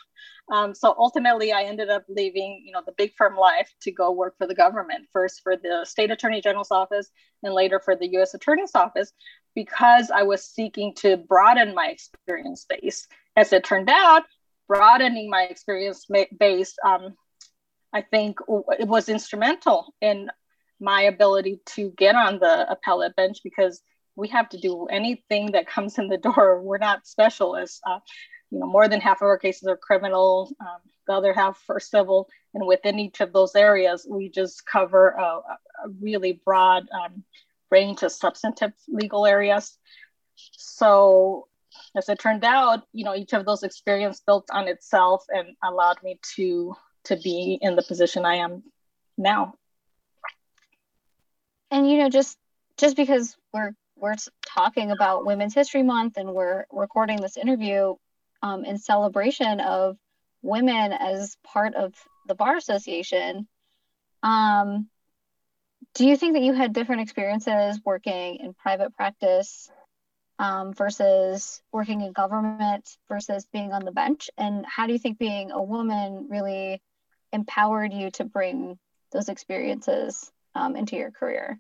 Um, 0.50 0.75
so 0.75 0.94
ultimately, 0.98 1.52
I 1.52 1.64
ended 1.64 1.90
up 1.90 2.04
leaving, 2.08 2.62
you 2.64 2.72
know, 2.72 2.82
the 2.84 2.94
big 2.96 3.12
firm 3.16 3.37
life 3.37 3.70
to 3.82 3.92
go 3.92 4.10
work 4.12 4.37
for 4.38 4.46
the 4.46 4.54
government, 4.54 5.06
first 5.12 5.42
for 5.42 5.56
the 5.56 5.84
state 5.84 6.10
attorney 6.10 6.40
general's 6.40 6.70
office, 6.70 7.10
and 7.42 7.52
later 7.52 7.80
for 7.80 7.94
the 7.94 8.08
U.S. 8.12 8.34
attorney's 8.34 8.75
office, 8.75 9.12
because 9.54 10.10
I 10.10 10.22
was 10.22 10.44
seeking 10.44 10.94
to 10.96 11.16
broaden 11.18 11.75
my 11.75 11.88
experience 11.88 12.64
base. 12.68 13.06
As 13.37 13.52
it 13.52 13.64
turned 13.64 13.90
out, 13.90 14.25
broadening 14.66 15.28
my 15.28 15.42
experience 15.42 16.06
base, 16.38 16.75
um, 16.84 17.14
I 17.92 18.00
think, 18.00 18.38
it 18.78 18.88
was 18.88 19.08
instrumental 19.08 19.94
in 20.00 20.30
my 20.80 21.02
ability 21.02 21.60
to 21.75 21.90
get 21.90 22.14
on 22.14 22.38
the 22.38 22.70
appellate 22.70 23.16
bench 23.16 23.38
because 23.44 23.82
we 24.18 24.28
have 24.28 24.48
to 24.48 24.58
do 24.58 24.87
anything 24.87 25.52
that 25.52 25.68
comes 25.68 25.96
in 25.96 26.08
the 26.08 26.18
door. 26.18 26.60
We're 26.68 26.78
not 26.78 27.06
specialists. 27.06 27.80
Uh, 27.87 28.00
you 28.50 28.58
know, 28.58 28.66
more 28.66 28.88
than 28.88 29.00
half 29.00 29.18
of 29.18 29.26
our 29.26 29.38
cases 29.38 29.68
are 29.68 29.76
criminal, 29.76 30.50
um, 30.60 30.78
the 31.06 31.12
other 31.12 31.32
half 31.32 31.62
are 31.68 31.80
civil, 31.80 32.28
and 32.54 32.66
within 32.66 32.98
each 32.98 33.20
of 33.20 33.32
those 33.32 33.54
areas, 33.54 34.06
we 34.08 34.28
just 34.30 34.66
cover 34.66 35.10
a, 35.10 35.22
a 35.22 35.88
really 36.00 36.40
broad 36.44 36.87
um, 36.90 37.22
range 37.70 38.02
of 38.02 38.10
substantive 38.10 38.72
legal 38.88 39.26
areas. 39.26 39.76
So, 40.34 41.46
as 41.94 42.08
it 42.08 42.18
turned 42.18 42.44
out, 42.44 42.84
you 42.92 43.04
know, 43.04 43.14
each 43.14 43.34
of 43.34 43.44
those 43.44 43.62
experience 43.62 44.20
built 44.20 44.48
on 44.50 44.66
itself 44.66 45.25
and 45.28 45.48
allowed 45.62 46.02
me 46.02 46.18
to 46.37 46.75
to 47.04 47.16
be 47.16 47.58
in 47.60 47.76
the 47.76 47.82
position 47.82 48.25
I 48.25 48.37
am 48.37 48.62
now. 49.16 49.54
And 51.70 51.88
you 51.88 51.98
know, 51.98 52.08
just 52.08 52.38
just 52.78 52.96
because 52.96 53.37
we're 53.52 53.75
we're 54.00 54.17
talking 54.47 54.90
about 54.90 55.26
Women's 55.26 55.55
History 55.55 55.83
Month 55.83 56.17
and 56.17 56.33
we're 56.33 56.64
recording 56.71 57.21
this 57.21 57.37
interview 57.37 57.95
um, 58.43 58.64
in 58.64 58.78
celebration 58.78 59.61
of 59.61 59.97
women 60.43 60.93
as 60.93 61.37
part 61.45 61.75
of 61.75 61.95
the 62.26 62.35
Bar 62.35 62.57
Association. 62.57 63.49
Um, 64.23 64.88
do 65.95 66.07
you 66.07 66.17
think 66.17 66.35
that 66.35 66.43
you 66.43 66.52
had 66.52 66.73
different 66.73 67.02
experiences 67.02 67.81
working 67.85 68.37
in 68.37 68.55
private 68.55 68.95
practice 68.95 69.71
um, 70.38 70.73
versus 70.73 71.61
working 71.73 72.02
in 72.02 72.12
government 72.12 72.88
versus 73.09 73.47
being 73.52 73.73
on 73.73 73.85
the 73.85 73.93
bench? 73.93 74.31
And 74.38 74.64
how 74.67 74.87
do 74.87 74.93
you 74.93 74.99
think 74.99 75.19
being 75.19 75.50
a 75.50 75.62
woman 75.62 76.28
really 76.31 76.81
empowered 77.33 77.93
you 77.93 78.11
to 78.12 78.25
bring 78.25 78.78
those 79.12 79.28
experiences 79.28 80.31
um, 80.55 80.76
into 80.76 80.97
your 80.97 81.11
career? 81.11 81.59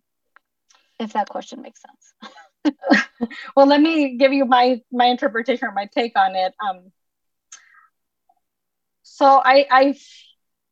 If 0.98 1.12
that 1.12 1.28
question 1.28 1.62
makes 1.62 1.80
sense. 1.82 2.74
well, 3.56 3.66
let 3.66 3.80
me 3.80 4.16
give 4.16 4.32
you 4.32 4.44
my 4.44 4.80
my 4.92 5.06
interpretation 5.06 5.68
or 5.68 5.72
my 5.72 5.86
take 5.86 6.16
on 6.18 6.34
it. 6.34 6.54
Um, 6.66 6.92
so 9.02 9.40
I, 9.44 9.66
I 9.70 9.98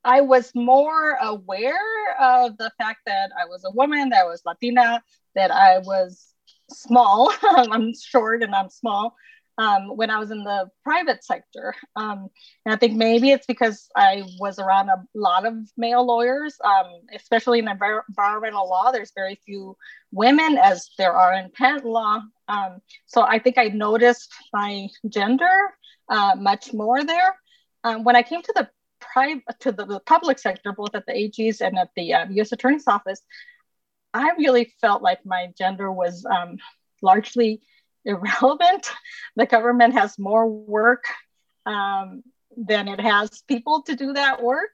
I 0.05 0.21
was 0.21 0.53
more 0.55 1.13
aware 1.21 2.17
of 2.21 2.57
the 2.59 2.71
fact 2.79 3.01
that 3.07 3.31
I 3.39 3.47
was 3.47 3.65
a 3.65 3.71
woman, 3.71 4.11
that 4.11 4.21
I 4.21 4.25
was 4.25 4.43
Latina, 4.45 5.03
that 5.35 5.51
I 5.51 5.79
was 5.79 6.33
small. 6.71 7.33
I'm 7.43 7.93
short 7.95 8.43
and 8.43 8.55
I'm 8.55 8.71
small 8.71 9.17
um, 9.59 9.97
when 9.97 10.11
I 10.11 10.19
was 10.19 10.31
in 10.31 10.45
the 10.45 10.69
private 10.83 11.25
sector. 11.25 11.75
Um, 11.97 12.29
and 12.65 12.75
I 12.75 12.77
think 12.77 12.95
maybe 12.95 13.31
it's 13.31 13.47
because 13.47 13.89
I 13.97 14.25
was 14.39 14.59
around 14.59 14.91
a 14.91 15.03
lot 15.15 15.47
of 15.47 15.55
male 15.77 16.05
lawyers, 16.05 16.57
um, 16.63 16.87
especially 17.15 17.61
in 17.61 17.69
environmental 17.69 18.69
law. 18.69 18.91
There's 18.93 19.13
very 19.15 19.41
few 19.47 19.77
women 20.13 20.59
as 20.59 20.91
there 20.99 21.15
are 21.15 21.33
in 21.35 21.51
patent 21.51 21.87
law. 21.87 22.21
Um, 22.49 22.81
so 23.07 23.23
I 23.23 23.39
think 23.39 23.59
I 23.59 23.69
noticed 23.69 24.33
my 24.53 24.89
gender 25.09 25.57
uh, 26.09 26.35
much 26.39 26.73
more 26.73 27.05
there. 27.05 27.35
Um, 27.83 28.05
when 28.05 28.17
I 28.17 28.23
came 28.23 28.43
to 28.43 28.53
the 28.55 28.69
private 29.01 29.43
to 29.61 29.73
the, 29.73 29.87
the, 29.87 30.01
public 30.01 30.39
sector, 30.39 30.73
both 30.73 30.95
at 30.95 31.07
the 31.07 31.13
AGs 31.13 31.61
and 31.61 31.79
at 31.79 31.91
the 31.97 32.15
um, 32.15 32.33
U.S. 32.33 32.53
Attorney's 32.53 32.87
Office, 32.87 33.21
I 34.13 34.33
really 34.39 34.73
felt 34.81 35.03
like 35.03 35.25
my 35.25 35.53
gender 35.57 35.91
was 35.91 36.27
largely 37.03 37.61
irrelevant. 38.07 38.91
The 39.37 39.47
government 39.47 39.95
has 39.95 40.19
more 40.19 40.49
work 40.49 41.05
um, 41.67 42.23
than 42.57 42.89
it 42.89 43.01
has 43.01 43.43
people 43.43 43.83
to 43.83 43.97
do 43.97 44.13
that 44.15 44.43
work. 44.43 44.71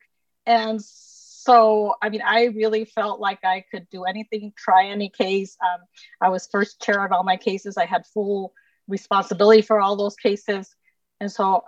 And 0.46 0.80
so, 0.82 1.94
I 2.00 2.10
mean, 2.10 2.22
I 2.24 2.44
really 2.46 2.84
felt 2.84 3.18
like 3.20 3.40
I 3.44 3.64
could 3.70 3.88
do 3.90 4.04
anything, 4.04 4.52
try 4.56 4.86
any 4.86 5.08
case. 5.08 5.56
Um, 5.60 5.80
I 6.20 6.28
was 6.28 6.48
first 6.50 6.80
chair 6.80 7.04
of 7.04 7.12
all 7.12 7.24
my 7.24 7.36
cases. 7.36 7.76
I 7.76 7.86
had 7.86 8.06
full 8.06 8.52
responsibility 8.86 9.62
for 9.62 9.80
all 9.80 9.96
those 9.96 10.16
cases. 10.16 10.74
And 11.20 11.30
so 11.30 11.64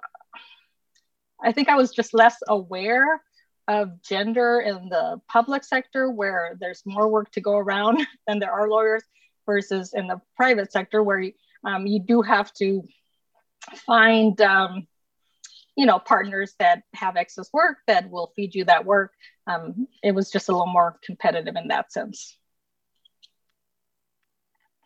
I 1.43 1.53
think 1.53 1.69
I 1.69 1.77
was 1.77 1.93
just 1.93 2.15
less 2.15 2.37
aware 2.49 3.23
of 3.67 4.03
gender 4.03 4.61
in 4.61 4.89
the 4.89 5.21
public 5.29 5.65
sector 5.65 6.11
where 6.11 6.57
there's 6.61 6.83
more 6.85 7.09
work 7.09 7.31
to 7.33 7.41
go 7.41 7.57
around 7.57 8.07
than 8.27 8.39
there 8.39 8.53
are 8.53 8.69
lawyers 8.69 9.03
versus 9.47 9.93
in 9.95 10.07
the 10.07 10.21
private 10.37 10.73
sector 10.73 11.03
where 11.03 11.31
um, 11.65 11.87
you 11.87 12.01
do 12.01 12.23
have 12.23 12.53
to 12.55 12.83
find 13.87 14.41
um, 14.41 14.87
you 15.77 15.87
know 15.87 15.99
partners 15.99 16.55
that 16.59 16.83
have 16.95 17.17
excess 17.17 17.49
work 17.53 17.79
that 17.87 18.11
will 18.11 18.33
feed 18.37 18.55
you 18.55 18.65
that 18.65 18.85
work. 18.85 19.13
Um, 19.47 19.89
it 20.03 20.13
was 20.13 20.31
just 20.31 20.49
a 20.49 20.53
little 20.53 20.67
more 20.67 20.99
competitive 21.05 21.57
in 21.57 21.69
that 21.69 21.93
sense. 21.93 22.37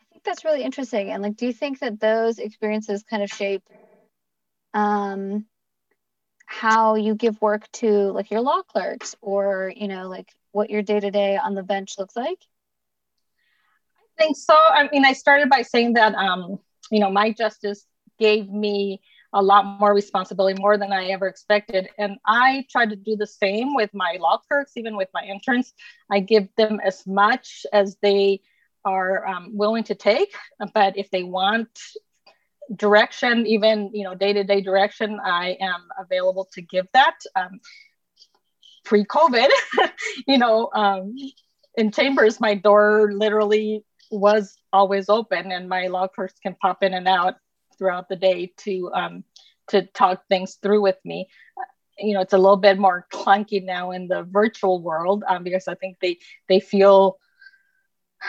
I 0.00 0.04
think 0.12 0.24
that's 0.24 0.44
really 0.44 0.62
interesting. 0.62 1.10
And 1.10 1.22
like 1.22 1.36
do 1.36 1.46
you 1.46 1.52
think 1.52 1.80
that 1.80 2.00
those 2.00 2.38
experiences 2.38 3.04
kind 3.08 3.22
of 3.22 3.30
shape 3.30 3.62
um, 4.74 5.46
how 6.46 6.94
you 6.94 7.14
give 7.14 7.40
work 7.40 7.70
to 7.72 7.88
like 8.12 8.30
your 8.30 8.40
law 8.40 8.62
clerks 8.62 9.14
or 9.20 9.72
you 9.74 9.88
know 9.88 10.08
like 10.08 10.28
what 10.52 10.70
your 10.70 10.82
day-to-day 10.82 11.36
on 11.36 11.54
the 11.54 11.62
bench 11.62 11.98
looks 11.98 12.16
like? 12.16 12.38
I 14.18 14.22
think 14.22 14.36
so. 14.36 14.54
I 14.54 14.88
mean 14.90 15.04
i 15.04 15.12
started 15.12 15.48
by 15.48 15.62
saying 15.62 15.92
that 15.92 16.14
um, 16.14 16.58
you 16.90 17.00
know, 17.00 17.10
my 17.10 17.32
justice 17.32 17.84
gave 18.18 18.48
me 18.48 19.00
a 19.32 19.42
lot 19.42 19.64
more 19.78 19.94
responsibility, 19.94 20.60
more 20.60 20.78
than 20.78 20.92
I 20.92 21.06
ever 21.08 21.26
expected. 21.26 21.88
And 21.98 22.16
I 22.26 22.64
try 22.70 22.86
to 22.86 22.96
do 22.96 23.16
the 23.16 23.26
same 23.26 23.74
with 23.74 23.90
my 23.92 24.16
law 24.20 24.38
clerks, 24.38 24.76
even 24.76 24.96
with 24.96 25.08
my 25.12 25.22
interns. 25.22 25.72
I 26.10 26.20
give 26.20 26.48
them 26.56 26.80
as 26.82 27.06
much 27.06 27.66
as 27.72 27.96
they 28.00 28.40
are 28.84 29.26
um, 29.26 29.56
willing 29.56 29.84
to 29.84 29.94
take. 29.94 30.34
But 30.72 30.96
if 30.96 31.10
they 31.10 31.22
want 31.22 31.68
direction, 32.74 33.46
even 33.46 33.90
you 33.92 34.04
know, 34.04 34.14
day-to-day 34.14 34.62
direction, 34.62 35.20
I 35.22 35.58
am 35.60 35.88
available 35.98 36.48
to 36.54 36.62
give 36.62 36.86
that. 36.94 37.16
Um, 37.36 37.60
pre-COVID, 38.84 39.48
you 40.26 40.38
know, 40.38 40.70
um, 40.74 41.14
in 41.76 41.92
chambers, 41.92 42.40
my 42.40 42.54
door 42.54 43.10
literally 43.12 43.84
was 44.10 44.56
always 44.72 45.08
open, 45.08 45.52
and 45.52 45.68
my 45.68 45.86
law 45.86 46.08
clerks 46.08 46.38
can 46.42 46.54
pop 46.54 46.82
in 46.82 46.94
and 46.94 47.08
out 47.08 47.36
throughout 47.76 48.08
the 48.08 48.16
day 48.16 48.52
to 48.58 48.90
um, 48.92 49.24
to 49.68 49.82
talk 49.82 50.22
things 50.28 50.54
through 50.62 50.82
with 50.82 50.98
me. 51.04 51.28
You 51.98 52.14
know, 52.14 52.20
it's 52.20 52.32
a 52.32 52.38
little 52.38 52.56
bit 52.56 52.78
more 52.78 53.06
clunky 53.12 53.64
now 53.64 53.90
in 53.90 54.08
the 54.08 54.22
virtual 54.22 54.80
world 54.80 55.24
um, 55.28 55.44
because 55.44 55.68
I 55.68 55.74
think 55.74 55.98
they 56.00 56.18
they 56.48 56.60
feel 56.60 57.18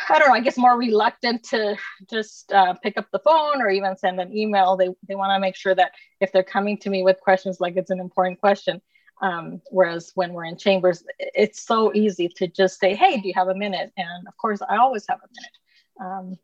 I 0.10 0.20
don't 0.20 0.28
know, 0.28 0.36
I 0.36 0.40
guess 0.40 0.58
more 0.58 0.78
reluctant 0.78 1.44
to 1.46 1.76
just 2.10 2.52
uh, 2.52 2.74
pick 2.76 2.98
up 2.98 3.08
the 3.12 3.20
phone 3.20 3.62
or 3.62 3.70
even 3.70 3.98
send 3.98 4.20
an 4.20 4.36
email. 4.36 4.78
They, 4.78 4.90
they 5.08 5.16
want 5.16 5.32
to 5.36 5.40
make 5.40 5.56
sure 5.56 5.74
that 5.76 5.94
if 6.20 6.32
they're 6.32 6.44
coming 6.44 6.78
to 6.80 6.90
me 6.90 7.04
with 7.04 7.20
questions, 7.22 7.60
like 7.60 7.76
it's 7.76 7.90
an 7.90 8.00
important 8.00 8.40
question. 8.40 8.82
Um, 9.22 9.62
whereas 9.72 10.12
when 10.16 10.34
we're 10.34 10.46
in 10.46 10.58
chambers, 10.58 11.04
it's 11.18 11.62
so 11.66 11.94
easy 11.94 12.30
to 12.38 12.48
just 12.48 12.80
say, 12.80 12.96
Hey, 12.96 13.20
do 13.20 13.28
you 13.28 13.34
have 13.36 13.50
a 13.50 13.56
minute? 13.56 13.92
And 13.98 14.28
of 14.28 14.38
course, 14.38 14.62
I 14.62 14.78
always 14.78 15.06
have 15.10 15.20
a 15.20 15.28
minute. 15.28 15.52
Um, 16.00 16.38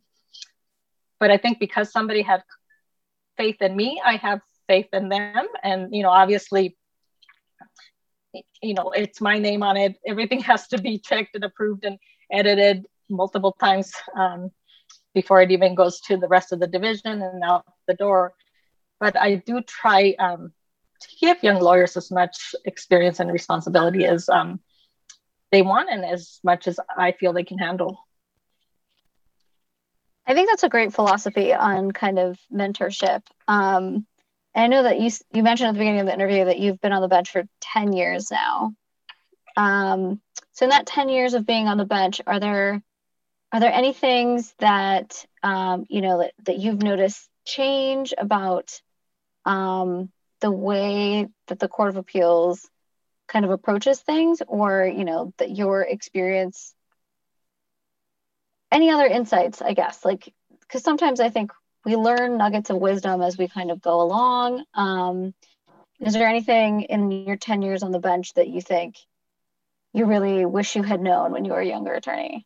but 1.19 1.31
I 1.31 1.37
think 1.37 1.59
because 1.59 1.91
somebody 1.91 2.21
had 2.21 2.43
faith 3.37 3.61
in 3.61 3.75
me, 3.75 4.01
I 4.03 4.17
have 4.17 4.41
faith 4.67 4.87
in 4.93 5.09
them. 5.09 5.47
And, 5.63 5.95
you 5.95 6.03
know, 6.03 6.09
obviously, 6.09 6.77
you 8.61 8.73
know, 8.73 8.91
it's 8.91 9.21
my 9.21 9.39
name 9.39 9.63
on 9.63 9.77
it. 9.77 9.97
Everything 10.05 10.39
has 10.51 10.67
to 10.67 10.77
be 10.77 10.99
checked 10.99 11.35
and 11.35 11.43
approved 11.43 11.85
and 11.85 11.97
edited 12.31 12.85
multiple 13.09 13.55
times 13.59 13.93
um, 14.17 14.51
before 15.13 15.41
it 15.41 15.51
even 15.51 15.75
goes 15.75 15.99
to 16.01 16.17
the 16.17 16.27
rest 16.27 16.51
of 16.51 16.59
the 16.59 16.67
division 16.67 17.21
and 17.21 17.43
out 17.43 17.65
the 17.87 17.93
door. 17.93 18.33
But 18.99 19.17
I 19.17 19.35
do 19.35 19.61
try 19.61 20.15
um, 20.19 20.51
to 21.01 21.07
give 21.19 21.43
young 21.43 21.61
lawyers 21.61 21.95
as 21.97 22.11
much 22.11 22.55
experience 22.65 23.19
and 23.19 23.31
responsibility 23.31 24.05
as 24.05 24.27
um, 24.29 24.59
they 25.51 25.61
want 25.61 25.89
and 25.89 26.03
as 26.03 26.39
much 26.43 26.67
as 26.67 26.79
I 26.97 27.11
feel 27.13 27.33
they 27.33 27.43
can 27.43 27.57
handle. 27.57 27.97
I 30.27 30.33
think 30.33 30.49
that's 30.49 30.63
a 30.63 30.69
great 30.69 30.93
philosophy 30.93 31.53
on 31.53 31.91
kind 31.91 32.17
of 32.19 32.39
mentorship. 32.51 33.21
Um, 33.47 34.05
I 34.55 34.67
know 34.67 34.83
that 34.83 34.99
you 34.99 35.11
you 35.33 35.43
mentioned 35.43 35.69
at 35.69 35.73
the 35.73 35.79
beginning 35.79 36.01
of 36.01 36.07
the 36.07 36.13
interview 36.13 36.45
that 36.45 36.59
you've 36.59 36.81
been 36.81 36.93
on 36.93 37.01
the 37.01 37.07
bench 37.07 37.31
for 37.31 37.43
ten 37.59 37.93
years 37.93 38.31
now. 38.31 38.73
Um, 39.57 40.21
so 40.53 40.65
in 40.65 40.69
that 40.69 40.85
ten 40.85 41.09
years 41.09 41.33
of 41.33 41.45
being 41.45 41.67
on 41.67 41.77
the 41.77 41.85
bench, 41.85 42.21
are 42.25 42.39
there 42.39 42.81
are 43.51 43.59
there 43.59 43.71
any 43.73 43.93
things 43.93 44.53
that 44.59 45.25
um, 45.43 45.85
you 45.89 46.01
know 46.01 46.19
that, 46.19 46.33
that 46.45 46.57
you've 46.57 46.81
noticed 46.81 47.27
change 47.45 48.13
about 48.17 48.81
um, 49.45 50.09
the 50.41 50.51
way 50.51 51.27
that 51.47 51.59
the 51.59 51.67
Court 51.67 51.89
of 51.89 51.97
Appeals 51.97 52.67
kind 53.27 53.45
of 53.45 53.51
approaches 53.51 53.99
things 53.99 54.41
or, 54.47 54.85
you 54.85 55.05
know, 55.05 55.33
that 55.37 55.55
your 55.55 55.81
experience 55.81 56.73
any 58.71 58.89
other 58.89 59.05
insights, 59.05 59.61
I 59.61 59.73
guess, 59.73 60.03
like 60.03 60.33
because 60.61 60.83
sometimes 60.83 61.19
I 61.19 61.29
think 61.29 61.51
we 61.85 61.95
learn 61.95 62.37
nuggets 62.37 62.69
of 62.69 62.77
wisdom 62.77 63.21
as 63.21 63.37
we 63.37 63.47
kind 63.47 63.71
of 63.71 63.81
go 63.81 64.01
along. 64.01 64.63
Um, 64.73 65.33
is 65.99 66.13
there 66.13 66.27
anything 66.27 66.81
in 66.81 67.11
your 67.11 67.37
10 67.37 67.61
years 67.61 67.83
on 67.83 67.91
the 67.91 67.99
bench 67.99 68.33
that 68.33 68.47
you 68.47 68.61
think 68.61 68.95
you 69.93 70.05
really 70.05 70.45
wish 70.45 70.75
you 70.75 70.83
had 70.83 71.01
known 71.01 71.31
when 71.31 71.45
you 71.45 71.53
were 71.53 71.59
a 71.59 71.65
younger 71.65 71.93
attorney? 71.93 72.45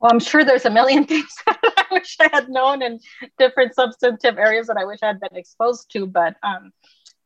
Well, 0.00 0.10
I'm 0.10 0.18
sure 0.18 0.44
there's 0.44 0.64
a 0.64 0.70
million 0.70 1.04
things 1.06 1.32
that 1.46 1.60
I 1.62 1.84
wish 1.92 2.16
I 2.18 2.28
had 2.32 2.48
known 2.48 2.82
in 2.82 2.98
different 3.38 3.74
substantive 3.74 4.36
areas 4.36 4.66
that 4.66 4.76
I 4.76 4.84
wish 4.84 4.98
I 5.02 5.08
had 5.08 5.20
been 5.20 5.36
exposed 5.36 5.92
to. 5.92 6.06
But 6.06 6.34
um, 6.42 6.72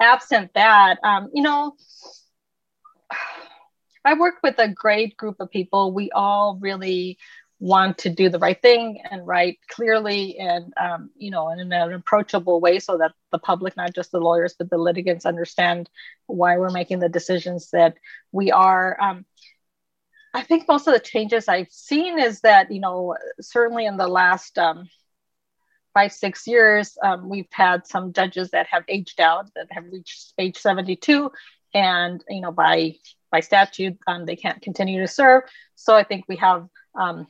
absent 0.01 0.53
that, 0.55 0.99
um, 1.03 1.31
you 1.33 1.43
know, 1.43 1.75
I 4.07 4.15
work 4.15 4.37
with 4.43 4.55
a 4.59 4.69
great 4.69 5.17
group 5.17 5.37
of 5.41 5.51
people. 5.51 5.93
We 5.93 6.11
all 6.13 6.59
really 6.61 7.19
want 7.59 7.99
to 7.99 8.11
do 8.11 8.29
the 8.29 8.39
right 8.39 8.61
thing 8.61 9.01
and 9.11 9.27
write 9.27 9.59
clearly 9.69 10.39
and 10.39 10.73
um, 10.79 11.11
you 11.17 11.31
know 11.31 11.49
in 11.49 11.73
an 11.73 11.93
approachable 11.93 12.61
way 12.61 12.79
so 12.79 12.99
that 12.99 13.13
the 13.33 13.39
public 13.39 13.77
not 13.77 13.95
just 13.95 14.13
the 14.13 14.21
lawyers 14.21 14.55
but 14.59 14.69
the 14.69 14.77
litigants 14.77 15.25
understand 15.25 15.89
why 16.27 16.59
we're 16.59 16.71
making 16.71 16.99
the 16.99 17.09
decisions 17.09 17.71
that 17.71 17.97
we 18.31 18.53
are 18.53 19.01
um, 19.01 19.25
i 20.35 20.43
think 20.43 20.69
most 20.69 20.87
of 20.87 20.93
the 20.93 21.01
changes 21.01 21.49
i've 21.49 21.71
seen 21.71 22.19
is 22.19 22.43
that 22.43 22.71
you 22.71 22.79
know 22.79 23.17
certainly 23.41 23.87
in 23.87 23.97
the 23.97 24.07
last 24.07 24.59
um, 24.59 24.87
five 25.95 26.13
six 26.13 26.47
years 26.47 26.99
um, 27.03 27.31
we've 27.31 27.49
had 27.51 27.87
some 27.87 28.13
judges 28.13 28.51
that 28.51 28.67
have 28.67 28.85
aged 28.87 29.19
out 29.19 29.47
that 29.55 29.69
have 29.71 29.85
reached 29.91 30.35
age 30.37 30.59
72 30.59 31.33
and 31.73 32.23
you 32.29 32.43
know 32.43 32.53
by 32.53 32.93
by 33.37 33.41
statute 33.41 33.97
um, 34.07 34.25
they 34.25 34.39
can't 34.45 34.63
continue 34.63 35.01
to 35.01 35.09
serve 35.21 35.43
so 35.75 35.91
i 35.95 36.05
think 36.09 36.25
we 36.29 36.37
have 36.37 36.61
um, 37.05 37.27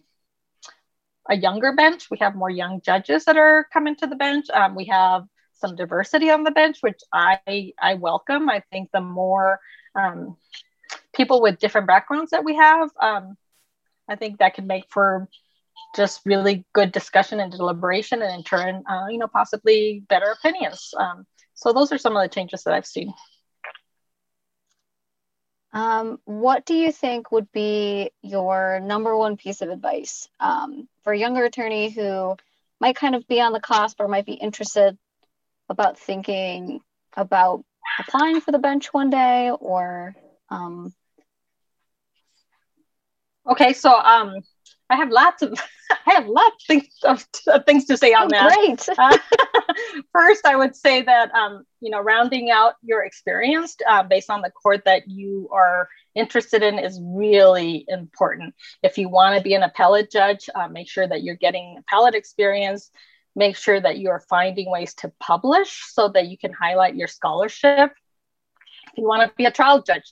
a 1.28 1.36
younger 1.36 1.72
bench. 1.72 2.08
We 2.10 2.18
have 2.18 2.34
more 2.34 2.50
young 2.50 2.80
judges 2.80 3.24
that 3.24 3.36
are 3.36 3.66
coming 3.72 3.96
to 3.96 4.06
the 4.06 4.16
bench. 4.16 4.46
Um, 4.52 4.74
we 4.74 4.86
have 4.86 5.24
some 5.54 5.76
diversity 5.76 6.30
on 6.30 6.44
the 6.44 6.50
bench, 6.50 6.78
which 6.80 7.00
I 7.12 7.72
I 7.80 7.94
welcome. 7.94 8.48
I 8.48 8.62
think 8.70 8.90
the 8.92 9.00
more 9.00 9.60
um, 9.94 10.36
people 11.14 11.40
with 11.40 11.58
different 11.58 11.86
backgrounds 11.86 12.30
that 12.30 12.44
we 12.44 12.56
have, 12.56 12.90
um, 13.00 13.36
I 14.08 14.16
think 14.16 14.38
that 14.38 14.54
can 14.54 14.66
make 14.66 14.84
for 14.90 15.28
just 15.94 16.20
really 16.24 16.64
good 16.74 16.92
discussion 16.92 17.40
and 17.40 17.50
deliberation, 17.50 18.22
and 18.22 18.34
in 18.34 18.42
turn, 18.42 18.84
uh, 18.88 19.06
you 19.08 19.18
know, 19.18 19.28
possibly 19.28 20.04
better 20.08 20.30
opinions. 20.30 20.92
Um, 20.98 21.26
so 21.54 21.72
those 21.72 21.90
are 21.92 21.98
some 21.98 22.16
of 22.16 22.22
the 22.22 22.28
changes 22.28 22.64
that 22.64 22.74
I've 22.74 22.86
seen. 22.86 23.12
Um, 25.72 26.20
what 26.24 26.64
do 26.64 26.74
you 26.74 26.92
think 26.92 27.30
would 27.30 27.50
be 27.52 28.10
your 28.22 28.80
number 28.80 29.16
one 29.16 29.36
piece 29.36 29.60
of 29.60 29.68
advice 29.68 30.28
um, 30.40 30.88
for 31.02 31.12
a 31.12 31.18
younger 31.18 31.44
attorney 31.44 31.90
who 31.90 32.36
might 32.80 32.96
kind 32.96 33.14
of 33.14 33.26
be 33.26 33.40
on 33.40 33.52
the 33.52 33.60
cusp 33.60 34.00
or 34.00 34.08
might 34.08 34.26
be 34.26 34.34
interested 34.34 34.96
about 35.68 35.98
thinking 35.98 36.80
about 37.16 37.64
applying 37.98 38.40
for 38.40 38.52
the 38.52 38.58
bench 38.58 38.92
one 38.92 39.10
day 39.10 39.50
or 39.50 40.14
um... 40.50 40.92
okay 43.48 43.72
so 43.72 43.90
um 43.90 44.34
I 44.88 44.96
have 44.96 45.10
lots 45.10 45.42
of 45.42 45.58
I 46.06 46.14
have 46.14 46.26
lots 46.26 46.56
of 46.62 46.66
things, 46.66 46.88
of, 47.04 47.64
things 47.64 47.84
to 47.86 47.96
say 47.96 48.12
on 48.12 48.26
oh, 48.26 48.28
that. 48.30 48.54
Great. 48.54 48.88
Uh, 48.98 49.18
first, 50.12 50.46
I 50.46 50.56
would 50.56 50.74
say 50.74 51.02
that 51.02 51.32
um, 51.34 51.64
you 51.80 51.90
know 51.90 52.00
rounding 52.00 52.50
out 52.50 52.74
your 52.82 53.04
experience 53.04 53.76
uh, 53.88 54.02
based 54.02 54.30
on 54.30 54.42
the 54.42 54.50
court 54.50 54.84
that 54.84 55.08
you 55.08 55.48
are 55.52 55.88
interested 56.14 56.62
in 56.62 56.78
is 56.78 57.00
really 57.02 57.84
important. 57.88 58.54
If 58.82 58.98
you 58.98 59.08
want 59.08 59.36
to 59.36 59.42
be 59.42 59.54
an 59.54 59.62
appellate 59.62 60.10
judge, 60.10 60.48
uh, 60.54 60.68
make 60.68 60.88
sure 60.88 61.06
that 61.06 61.22
you're 61.22 61.36
getting 61.36 61.76
appellate 61.78 62.14
experience. 62.14 62.90
Make 63.34 63.56
sure 63.56 63.78
that 63.78 63.98
you 63.98 64.08
are 64.08 64.24
finding 64.30 64.70
ways 64.70 64.94
to 64.94 65.12
publish 65.20 65.82
so 65.92 66.08
that 66.08 66.28
you 66.28 66.38
can 66.38 66.54
highlight 66.54 66.96
your 66.96 67.08
scholarship. 67.08 67.92
If 68.92 68.98
you 68.98 69.06
want 69.06 69.28
to 69.28 69.34
be 69.36 69.44
a 69.44 69.50
trial 69.50 69.82
judge, 69.82 70.10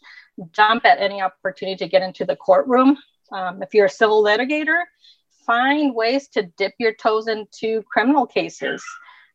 jump 0.52 0.84
at 0.84 1.00
any 1.00 1.22
opportunity 1.22 1.76
to 1.76 1.88
get 1.88 2.02
into 2.02 2.26
the 2.26 2.36
courtroom 2.36 2.98
um, 3.32 3.62
if 3.62 3.74
you're 3.74 3.86
a 3.86 3.90
civil 3.90 4.22
litigator, 4.22 4.82
find 5.46 5.94
ways 5.94 6.28
to 6.28 6.42
dip 6.56 6.74
your 6.78 6.94
toes 6.94 7.28
into 7.28 7.82
criminal 7.90 8.26
cases. 8.26 8.82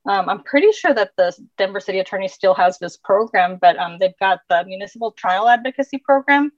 Um, 0.08 0.30
I'm 0.30 0.44
pretty 0.44 0.72
sure 0.72 0.94
that 0.94 1.12
the 1.18 1.34
Denver 1.58 1.80
City 1.80 2.00
Attorney 2.00 2.28
still 2.28 2.54
has 2.56 2.80
this 2.80 2.98
program, 2.98 3.58
but 3.62 3.78
um, 3.78 3.98
they've 4.00 4.18
got 4.20 4.40
the 4.50 4.64
Municipal 4.66 5.12
Trial 5.12 5.48
Advocacy 5.48 5.98
Program. 5.98 6.52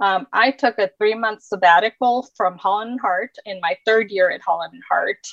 Um, 0.00 0.26
I 0.32 0.50
took 0.50 0.78
a 0.78 0.90
three 0.98 1.14
month 1.14 1.42
sabbatical 1.42 2.28
from 2.36 2.56
Holland 2.58 2.92
and 2.92 3.00
Hart 3.00 3.36
in 3.44 3.60
my 3.60 3.76
third 3.86 4.10
year 4.10 4.30
at 4.30 4.42
Holland 4.42 4.72
and 4.74 4.82
Hart. 4.88 5.26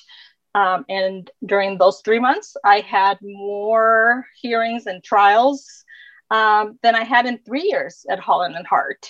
Um, 0.54 0.86
and 0.90 1.30
during 1.46 1.78
those 1.78 2.02
three 2.04 2.20
months, 2.20 2.56
I 2.64 2.82
had 2.82 3.18
more 3.22 4.26
hearings 4.42 4.86
and 4.86 5.04
trials 5.04 5.86
um, 6.30 6.78
than 6.84 6.96
I 6.96 7.04
had 7.04 7.26
in 7.26 7.40
three 7.40 7.64
years 7.64 8.06
at 8.10 8.20
Holland 8.20 8.56
and 8.56 8.68
Hart. 8.68 9.08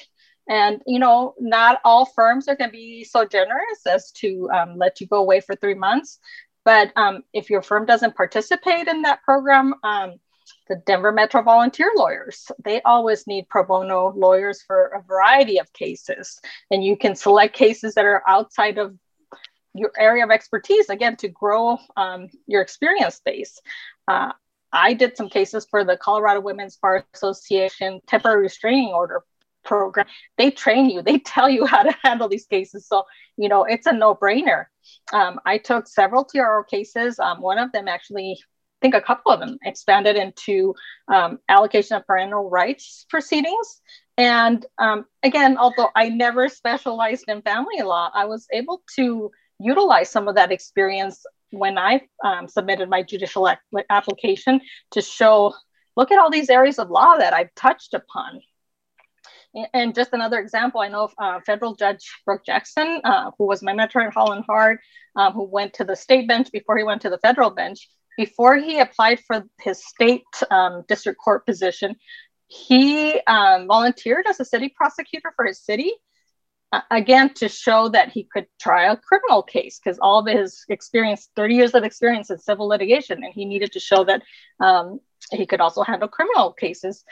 And 0.49 0.81
you 0.85 0.99
know, 0.99 1.33
not 1.39 1.79
all 1.85 2.05
firms 2.05 2.47
are 2.47 2.55
going 2.55 2.69
to 2.69 2.75
be 2.75 3.03
so 3.03 3.25
generous 3.25 3.85
as 3.87 4.11
to 4.13 4.49
um, 4.53 4.77
let 4.77 4.99
you 4.99 5.07
go 5.07 5.17
away 5.17 5.39
for 5.39 5.55
three 5.55 5.75
months. 5.75 6.19
But 6.63 6.91
um, 6.95 7.23
if 7.33 7.49
your 7.49 7.61
firm 7.61 7.85
doesn't 7.85 8.15
participate 8.15 8.87
in 8.87 9.01
that 9.03 9.23
program, 9.23 9.73
um, 9.83 10.15
the 10.67 10.75
Denver 10.85 11.11
Metro 11.11 11.41
Volunteer 11.41 11.91
Lawyers, 11.95 12.51
they 12.63 12.81
always 12.83 13.25
need 13.27 13.49
pro 13.49 13.63
bono 13.63 14.13
lawyers 14.15 14.61
for 14.61 14.87
a 14.87 15.01
variety 15.01 15.59
of 15.59 15.71
cases. 15.73 16.39
And 16.69 16.83
you 16.83 16.97
can 16.97 17.15
select 17.15 17.55
cases 17.55 17.95
that 17.95 18.05
are 18.05 18.23
outside 18.27 18.77
of 18.77 18.95
your 19.73 19.91
area 19.97 20.23
of 20.23 20.31
expertise, 20.31 20.89
again, 20.89 21.15
to 21.17 21.29
grow 21.29 21.77
um, 21.95 22.29
your 22.47 22.61
experience 22.61 23.21
base. 23.23 23.59
Uh, 24.07 24.31
I 24.71 24.93
did 24.93 25.17
some 25.17 25.29
cases 25.29 25.67
for 25.69 25.83
the 25.83 25.97
Colorado 25.97 26.41
Women's 26.41 26.77
Bar 26.77 27.05
Association 27.13 28.01
temporary 28.07 28.43
restraining 28.43 28.93
order 28.93 29.23
program. 29.63 30.07
They 30.37 30.51
train 30.51 30.89
you. 30.89 31.01
They 31.01 31.19
tell 31.33 31.49
you 31.49 31.65
how 31.65 31.83
to 31.83 31.95
handle 32.03 32.29
these 32.29 32.45
cases. 32.45 32.87
So 32.87 33.03
you 33.37 33.49
know 33.49 33.63
it's 33.63 33.87
a 33.87 33.93
no-brainer. 33.93 34.65
Um, 35.13 35.39
i 35.45 35.57
took 35.57 35.87
several 35.87 36.25
tro 36.25 36.63
cases. 36.63 37.19
Um, 37.19 37.41
one 37.41 37.57
of 37.57 37.71
them 37.71 37.87
actually 37.87 38.37
i 38.39 38.79
think 38.81 38.95
a 38.95 39.01
couple 39.01 39.31
of 39.31 39.39
them 39.39 39.57
expanded 39.63 40.15
into 40.15 40.73
um, 41.07 41.39
allocation 41.49 41.97
of 41.97 42.05
parental 42.05 42.49
rights 42.49 43.05
proceedings. 43.09 43.81
And 44.17 44.65
um, 44.77 45.05
again 45.23 45.57
although 45.57 45.89
i 45.95 46.09
never 46.09 46.47
specialized 46.49 47.25
in 47.27 47.41
family 47.41 47.81
law 47.81 48.11
i 48.13 48.25
was 48.25 48.47
able 48.51 48.81
to 48.95 49.31
utilize 49.59 50.09
some 50.09 50.27
of 50.27 50.35
that 50.35 50.51
experience 50.51 51.23
when 51.51 51.77
i 51.77 52.01
um, 52.23 52.47
submitted 52.47 52.89
my 52.89 53.03
judicial 53.03 53.49
application 53.89 54.61
to 54.91 55.01
show 55.01 55.53
look 55.95 56.11
at 56.11 56.19
all 56.19 56.29
these 56.29 56.49
areas 56.49 56.77
of 56.79 56.89
law 56.89 57.17
that 57.17 57.33
i've 57.33 57.53
touched 57.55 57.93
upon 57.93 58.41
and 59.73 59.93
just 59.93 60.13
another 60.13 60.39
example, 60.39 60.81
I 60.81 60.87
know 60.87 61.09
uh, 61.17 61.39
federal 61.45 61.75
judge 61.75 62.09
Brooke 62.25 62.45
Jackson, 62.45 63.01
uh, 63.03 63.31
who 63.37 63.45
was 63.45 63.61
my 63.61 63.73
mentor 63.73 64.01
at 64.01 64.13
Holland 64.13 64.45
Hart, 64.47 64.79
um, 65.15 65.33
who 65.33 65.43
went 65.43 65.73
to 65.75 65.83
the 65.83 65.95
state 65.95 66.27
bench 66.27 66.51
before 66.51 66.77
he 66.77 66.83
went 66.83 67.01
to 67.01 67.09
the 67.09 67.17
federal 67.17 67.49
bench. 67.49 67.89
Before 68.17 68.55
he 68.55 68.79
applied 68.79 69.19
for 69.21 69.43
his 69.59 69.85
state 69.85 70.23
um, 70.49 70.83
district 70.87 71.19
court 71.19 71.45
position, 71.45 71.95
he 72.47 73.19
um, 73.27 73.67
volunteered 73.67 74.25
as 74.27 74.39
a 74.39 74.45
city 74.45 74.69
prosecutor 74.69 75.33
for 75.35 75.45
his 75.45 75.63
city. 75.63 75.93
Uh, 76.73 76.81
again, 76.89 77.33
to 77.33 77.49
show 77.49 77.89
that 77.89 78.09
he 78.09 78.23
could 78.23 78.45
try 78.61 78.91
a 78.91 78.95
criminal 78.95 79.43
case 79.43 79.79
because 79.83 79.99
all 79.99 80.19
of 80.19 80.27
his 80.27 80.63
experience, 80.69 81.29
30 81.35 81.55
years 81.55 81.73
of 81.73 81.83
experience 81.83 82.29
in 82.29 82.37
civil 82.37 82.67
litigation, 82.67 83.23
and 83.23 83.33
he 83.33 83.43
needed 83.43 83.73
to 83.73 83.79
show 83.79 84.05
that 84.05 84.21
um, 84.61 84.99
he 85.31 85.45
could 85.45 85.59
also 85.59 85.83
handle 85.83 86.07
criminal 86.07 86.53
cases. 86.53 87.03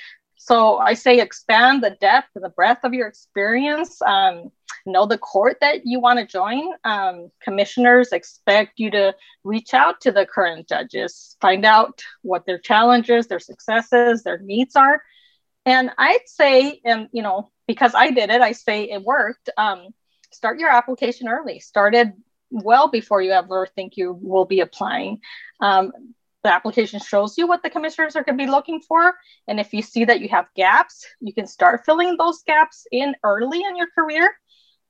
So 0.41 0.77
I 0.77 0.93
say 0.93 1.19
expand 1.19 1.83
the 1.83 1.97
depth 2.01 2.29
and 2.33 2.43
the 2.43 2.49
breadth 2.49 2.85
of 2.85 2.93
your 2.93 3.07
experience. 3.07 4.01
Um, 4.01 4.51
know 4.85 5.05
the 5.05 5.17
court 5.17 5.57
that 5.59 5.85
you 5.85 5.99
want 5.99 6.17
to 6.17 6.25
join. 6.25 6.71
Um, 6.85 7.29
commissioners 7.43 8.13
expect 8.13 8.79
you 8.79 8.89
to 8.91 9.13
reach 9.43 9.73
out 9.73 9.99
to 10.01 10.13
the 10.13 10.25
current 10.25 10.67
judges, 10.67 11.35
find 11.41 11.65
out 11.65 12.01
what 12.21 12.45
their 12.45 12.57
challenges, 12.57 13.27
their 13.27 13.39
successes, 13.39 14.23
their 14.23 14.39
needs 14.39 14.77
are. 14.77 15.03
And 15.65 15.91
I'd 15.97 16.27
say, 16.27 16.79
and 16.85 17.09
you 17.11 17.21
know, 17.21 17.51
because 17.67 17.93
I 17.93 18.11
did 18.11 18.29
it, 18.29 18.41
I 18.41 18.53
say 18.53 18.89
it 18.89 19.03
worked. 19.03 19.49
Um, 19.57 19.89
start 20.31 20.57
your 20.57 20.69
application 20.69 21.27
early. 21.27 21.59
Started 21.59 22.13
well 22.49 22.87
before 22.87 23.21
you 23.21 23.31
ever 23.31 23.67
think 23.75 23.97
you 23.97 24.17
will 24.19 24.45
be 24.45 24.61
applying. 24.61 25.19
Um, 25.59 25.91
the 26.43 26.53
application 26.53 26.99
shows 26.99 27.37
you 27.37 27.47
what 27.47 27.63
the 27.63 27.69
commissioners 27.69 28.15
are 28.15 28.23
going 28.23 28.37
to 28.37 28.43
be 28.43 28.49
looking 28.49 28.81
for. 28.81 29.13
And 29.47 29.59
if 29.59 29.73
you 29.73 29.81
see 29.81 30.05
that 30.05 30.21
you 30.21 30.29
have 30.29 30.47
gaps, 30.55 31.05
you 31.19 31.33
can 31.33 31.47
start 31.47 31.85
filling 31.85 32.17
those 32.17 32.43
gaps 32.43 32.85
in 32.91 33.15
early 33.23 33.61
in 33.61 33.75
your 33.75 33.87
career. 33.93 34.33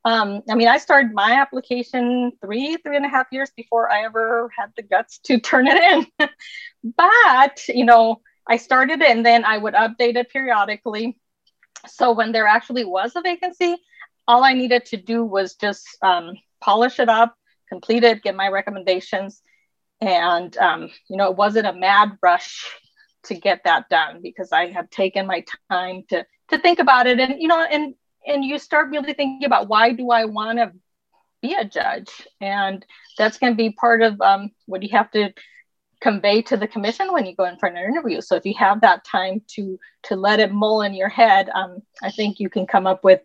Um, 0.05 0.43
I 0.49 0.55
mean, 0.55 0.67
I 0.67 0.77
started 0.77 1.13
my 1.13 1.33
application 1.33 2.31
three, 2.41 2.77
three 2.77 2.95
and 2.95 3.05
a 3.05 3.09
half 3.09 3.27
years 3.31 3.51
before 3.55 3.91
I 3.91 4.03
ever 4.03 4.49
had 4.57 4.71
the 4.75 4.83
guts 4.83 5.19
to 5.25 5.39
turn 5.39 5.67
it 5.67 6.07
in. 6.19 6.29
but, 6.97 7.67
you 7.67 7.85
know, 7.85 8.21
I 8.47 8.57
started 8.57 9.01
it 9.01 9.09
and 9.09 9.25
then 9.25 9.43
I 9.43 9.57
would 9.57 9.73
update 9.73 10.15
it 10.15 10.29
periodically. 10.29 11.17
So 11.87 12.11
when 12.11 12.31
there 12.31 12.47
actually 12.47 12.85
was 12.85 13.15
a 13.15 13.21
vacancy, 13.21 13.75
all 14.27 14.43
I 14.43 14.53
needed 14.53 14.85
to 14.85 14.97
do 14.97 15.25
was 15.25 15.55
just 15.55 15.85
um, 16.01 16.33
polish 16.61 16.99
it 16.99 17.09
up, 17.09 17.35
complete 17.67 18.03
it, 18.03 18.21
get 18.21 18.35
my 18.35 18.47
recommendations. 18.47 19.41
And, 20.01 20.55
um, 20.57 20.89
you 21.09 21.17
know, 21.17 21.29
it 21.29 21.37
wasn't 21.37 21.67
a 21.67 21.73
mad 21.73 22.17
rush 22.21 22.69
to 23.23 23.35
get 23.35 23.63
that 23.65 23.89
done 23.89 24.21
because 24.21 24.51
I 24.51 24.67
had 24.67 24.89
taken 24.91 25.27
my 25.27 25.43
time 25.69 26.03
to, 26.09 26.25
to 26.49 26.57
think 26.57 26.79
about 26.79 27.07
it. 27.07 27.19
And, 27.19 27.41
you 27.41 27.47
know, 27.47 27.61
and, 27.61 27.95
and 28.25 28.45
you 28.45 28.57
start 28.59 28.89
really 28.89 29.13
thinking 29.13 29.45
about 29.45 29.67
why 29.67 29.91
do 29.91 30.11
I 30.11 30.25
want 30.25 30.59
to 30.59 30.71
be 31.41 31.53
a 31.53 31.65
judge? 31.65 32.09
And 32.39 32.85
that's 33.17 33.37
going 33.37 33.53
to 33.53 33.57
be 33.57 33.71
part 33.71 34.01
of 34.01 34.19
um, 34.21 34.51
what 34.65 34.83
you 34.83 34.89
have 34.89 35.11
to 35.11 35.33
convey 36.01 36.41
to 36.43 36.57
the 36.57 36.67
commission 36.67 37.11
when 37.11 37.25
you 37.25 37.35
go 37.35 37.45
in 37.45 37.57
for 37.57 37.67
an 37.67 37.77
interview. 37.77 38.21
So 38.21 38.35
if 38.35 38.45
you 38.45 38.53
have 38.57 38.81
that 38.81 39.03
time 39.03 39.41
to 39.55 39.77
to 40.03 40.15
let 40.15 40.39
it 40.39 40.51
mull 40.51 40.81
in 40.81 40.93
your 40.93 41.09
head, 41.09 41.49
um, 41.53 41.81
I 42.01 42.11
think 42.11 42.39
you 42.39 42.49
can 42.49 42.65
come 42.65 42.87
up 42.87 43.03
with 43.03 43.21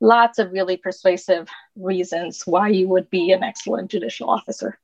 lots 0.00 0.38
of 0.38 0.52
really 0.52 0.76
persuasive 0.76 1.48
reasons 1.76 2.42
why 2.46 2.68
you 2.68 2.88
would 2.88 3.10
be 3.10 3.32
an 3.32 3.42
excellent 3.42 3.90
judicial 3.90 4.30
officer. 4.30 4.78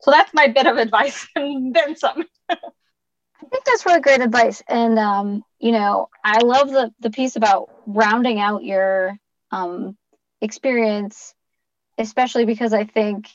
So 0.00 0.10
that's 0.10 0.32
my 0.34 0.48
bit 0.48 0.66
of 0.66 0.76
advice 0.76 1.26
and 1.36 1.74
then 1.74 1.96
some. 1.96 2.24
I 2.48 3.46
think 3.50 3.64
that's 3.64 3.86
really 3.86 4.00
great 4.00 4.20
advice. 4.20 4.62
And 4.68 4.98
um, 4.98 5.42
you 5.58 5.72
know, 5.72 6.08
I 6.24 6.40
love 6.40 6.70
the 6.70 6.92
the 7.00 7.10
piece 7.10 7.36
about 7.36 7.70
rounding 7.86 8.38
out 8.38 8.64
your 8.64 9.16
um, 9.50 9.96
experience, 10.40 11.34
especially 11.98 12.44
because 12.44 12.72
I 12.72 12.84
think 12.84 13.28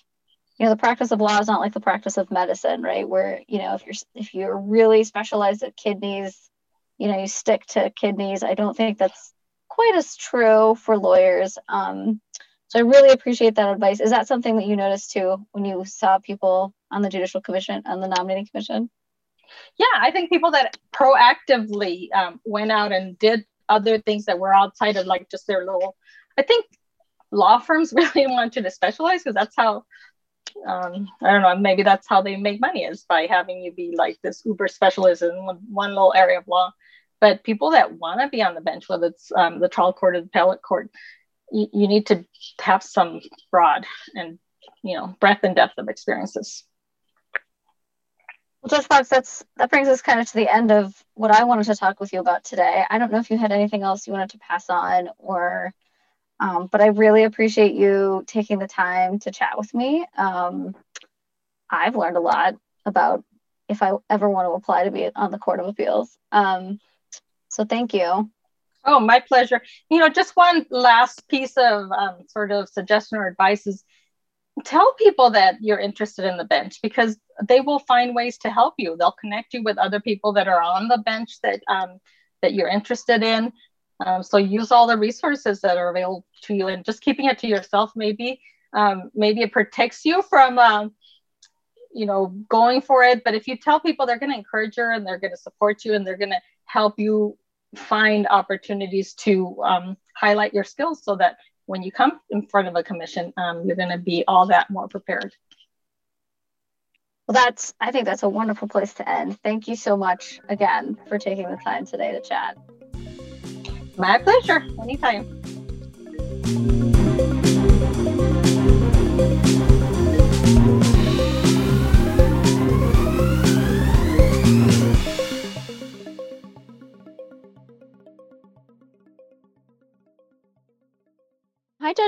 you 0.57 0.65
know 0.65 0.69
the 0.71 0.77
practice 0.77 1.11
of 1.11 1.21
law 1.21 1.39
is 1.39 1.47
not 1.47 1.59
like 1.59 1.73
the 1.73 1.79
practice 1.79 2.17
of 2.17 2.31
medicine 2.31 2.81
right 2.81 3.07
where 3.07 3.41
you 3.47 3.59
know 3.59 3.75
if 3.75 3.85
you're 3.85 3.95
if 4.15 4.33
you're 4.33 4.57
really 4.57 5.03
specialized 5.03 5.63
at 5.63 5.75
kidneys 5.75 6.49
you 6.97 7.07
know 7.07 7.19
you 7.19 7.27
stick 7.27 7.65
to 7.67 7.89
kidneys 7.89 8.43
i 8.43 8.53
don't 8.53 8.75
think 8.77 8.97
that's 8.97 9.33
quite 9.67 9.95
as 9.95 10.15
true 10.15 10.75
for 10.75 10.97
lawyers 10.97 11.57
um, 11.67 12.21
so 12.67 12.79
i 12.79 12.81
really 12.81 13.09
appreciate 13.09 13.55
that 13.55 13.71
advice 13.71 13.99
is 13.99 14.11
that 14.11 14.27
something 14.27 14.57
that 14.57 14.67
you 14.67 14.75
noticed 14.75 15.11
too 15.11 15.37
when 15.51 15.65
you 15.65 15.83
saw 15.85 16.19
people 16.19 16.73
on 16.91 17.01
the 17.01 17.09
judicial 17.09 17.41
commission 17.41 17.81
on 17.85 17.99
the 17.99 18.07
nominating 18.07 18.47
commission 18.47 18.89
yeah 19.77 19.85
i 19.99 20.11
think 20.11 20.29
people 20.29 20.51
that 20.51 20.77
proactively 20.93 22.13
um, 22.13 22.39
went 22.45 22.71
out 22.71 22.91
and 22.91 23.17
did 23.19 23.45
other 23.67 23.99
things 23.99 24.25
that 24.25 24.39
were 24.39 24.53
outside 24.53 24.95
of 24.95 25.05
like 25.05 25.29
just 25.29 25.47
their 25.47 25.65
little 25.65 25.95
i 26.37 26.41
think 26.41 26.65
law 27.31 27.59
firms 27.59 27.93
really 27.95 28.27
wanted 28.27 28.63
to 28.63 28.71
specialize 28.71 29.23
because 29.23 29.35
that's 29.35 29.55
how 29.55 29.83
um, 30.67 31.09
I 31.21 31.31
don't 31.31 31.41
know, 31.41 31.55
maybe 31.55 31.83
that's 31.83 32.07
how 32.07 32.21
they 32.21 32.35
make 32.37 32.61
money 32.61 32.83
is 32.83 33.03
by 33.03 33.27
having 33.29 33.61
you 33.61 33.71
be 33.71 33.95
like 33.97 34.17
this 34.23 34.41
uber 34.45 34.67
specialist 34.67 35.21
in 35.21 35.45
one, 35.45 35.59
one 35.69 35.89
little 35.89 36.13
area 36.15 36.39
of 36.39 36.47
law. 36.47 36.71
But 37.21 37.43
people 37.43 37.71
that 37.71 37.93
want 37.93 38.21
to 38.21 38.29
be 38.29 38.41
on 38.41 38.55
the 38.55 38.61
bench, 38.61 38.87
whether 38.87 39.07
it's 39.07 39.31
um, 39.35 39.59
the 39.59 39.69
trial 39.69 39.93
court 39.93 40.15
or 40.15 40.21
the 40.21 40.27
appellate 40.27 40.61
court, 40.61 40.91
you, 41.51 41.67
you 41.73 41.87
need 41.87 42.07
to 42.07 42.25
have 42.61 42.83
some 42.83 43.21
broad 43.51 43.85
and 44.15 44.39
you 44.83 44.97
know 44.97 45.15
breadth 45.19 45.43
and 45.43 45.55
depth 45.55 45.77
of 45.77 45.89
experiences. 45.89 46.63
Well, 48.61 48.81
Fox, 48.81 49.09
that's 49.09 49.45
that 49.57 49.69
brings 49.69 49.87
us 49.87 50.01
kind 50.01 50.19
of 50.19 50.27
to 50.27 50.33
the 50.33 50.51
end 50.51 50.71
of 50.71 50.93
what 51.13 51.31
I 51.31 51.43
wanted 51.43 51.65
to 51.65 51.75
talk 51.75 51.99
with 51.99 52.13
you 52.13 52.19
about 52.19 52.43
today. 52.43 52.83
I 52.89 52.97
don't 52.97 53.11
know 53.11 53.19
if 53.19 53.29
you 53.29 53.37
had 53.37 53.51
anything 53.51 53.83
else 53.83 54.07
you 54.07 54.13
wanted 54.13 54.31
to 54.31 54.39
pass 54.39 54.69
on 54.69 55.09
or 55.19 55.73
um, 56.39 56.67
but 56.71 56.81
I 56.81 56.87
really 56.87 57.23
appreciate 57.23 57.75
you 57.75 58.23
taking 58.27 58.59
the 58.59 58.67
time 58.67 59.19
to 59.19 59.31
chat 59.31 59.57
with 59.57 59.73
me. 59.73 60.05
Um, 60.17 60.75
I've 61.69 61.95
learned 61.95 62.17
a 62.17 62.21
lot 62.21 62.55
about 62.85 63.23
if 63.69 63.81
I 63.81 63.93
ever 64.09 64.29
want 64.29 64.47
to 64.47 64.51
apply 64.51 64.83
to 64.83 64.91
be 64.91 65.09
on 65.15 65.31
the 65.31 65.39
Court 65.39 65.59
of 65.59 65.67
Appeals. 65.67 66.15
Um, 66.31 66.79
so 67.49 67.65
thank 67.65 67.93
you. 67.93 68.29
Oh, 68.85 68.99
my 68.99 69.19
pleasure. 69.19 69.61
You 69.89 69.99
know, 69.99 70.09
just 70.09 70.35
one 70.35 70.65
last 70.69 71.27
piece 71.27 71.57
of 71.57 71.91
um, 71.91 72.23
sort 72.27 72.51
of 72.51 72.69
suggestion 72.69 73.17
or 73.17 73.27
advice 73.27 73.65
is 73.65 73.83
tell 74.63 74.93
people 74.93 75.31
that 75.31 75.55
you're 75.61 75.79
interested 75.79 76.25
in 76.25 76.37
the 76.37 76.45
bench 76.45 76.81
because 76.81 77.17
they 77.43 77.61
will 77.61 77.79
find 77.79 78.15
ways 78.15 78.37
to 78.39 78.49
help 78.49 78.75
you. 78.77 78.95
They'll 78.97 79.11
connect 79.19 79.53
you 79.53 79.63
with 79.63 79.77
other 79.77 79.99
people 79.99 80.33
that 80.33 80.47
are 80.47 80.61
on 80.61 80.87
the 80.87 80.99
bench 80.99 81.39
that 81.43 81.61
um, 81.67 81.99
that 82.41 82.53
you're 82.53 82.69
interested 82.69 83.23
in. 83.23 83.51
Um, 84.05 84.23
so 84.23 84.37
use 84.37 84.71
all 84.71 84.87
the 84.87 84.97
resources 84.97 85.61
that 85.61 85.77
are 85.77 85.89
available 85.89 86.25
to 86.43 86.53
you 86.53 86.67
and 86.67 86.85
just 86.85 87.01
keeping 87.01 87.25
it 87.25 87.39
to 87.39 87.47
yourself, 87.47 87.91
maybe, 87.95 88.41
um, 88.73 89.09
maybe 89.15 89.41
it 89.41 89.53
protects 89.53 90.03
you 90.03 90.21
from, 90.21 90.59
um, 90.59 90.91
you 91.93 92.05
know, 92.05 92.27
going 92.49 92.81
for 92.81 93.03
it. 93.03 93.23
But 93.23 93.35
if 93.35 93.47
you 93.47 93.57
tell 93.57 93.79
people 93.79 94.05
they're 94.05 94.19
going 94.19 94.33
to 94.33 94.37
encourage 94.37 94.77
you 94.77 94.83
and 94.83 95.07
they're 95.07 95.17
going 95.17 95.31
to 95.31 95.37
support 95.37 95.85
you 95.85 95.93
and 95.93 96.05
they're 96.05 96.17
going 96.17 96.31
to 96.31 96.41
help 96.65 96.99
you 96.99 97.37
find 97.75 98.27
opportunities 98.29 99.13
to 99.15 99.61
um, 99.63 99.97
highlight 100.15 100.53
your 100.53 100.63
skills 100.63 101.03
so 101.03 101.15
that 101.17 101.37
when 101.65 101.83
you 101.83 101.91
come 101.91 102.19
in 102.29 102.47
front 102.47 102.67
of 102.67 102.75
a 102.75 102.83
commission, 102.83 103.33
um, 103.37 103.63
you're 103.65 103.75
going 103.75 103.89
to 103.89 103.97
be 103.97 104.23
all 104.27 104.47
that 104.47 104.69
more 104.69 104.87
prepared. 104.87 105.33
Well, 107.27 107.33
that's, 107.33 107.73
I 107.81 107.91
think 107.91 108.05
that's 108.05 108.23
a 108.23 108.29
wonderful 108.29 108.67
place 108.67 108.93
to 108.95 109.09
end. 109.09 109.39
Thank 109.41 109.67
you 109.67 109.75
so 109.75 109.97
much 109.97 110.39
again 110.47 110.97
for 111.07 111.17
taking 111.17 111.49
the 111.49 111.57
time 111.57 111.85
today 111.85 112.11
to 112.11 112.21
chat. 112.21 112.57
My 113.97 114.19
pleasure. 114.19 114.63
Anytime. 114.79 115.41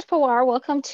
Pawar. 0.07 0.45
Welcome 0.45 0.81
to 0.83 0.85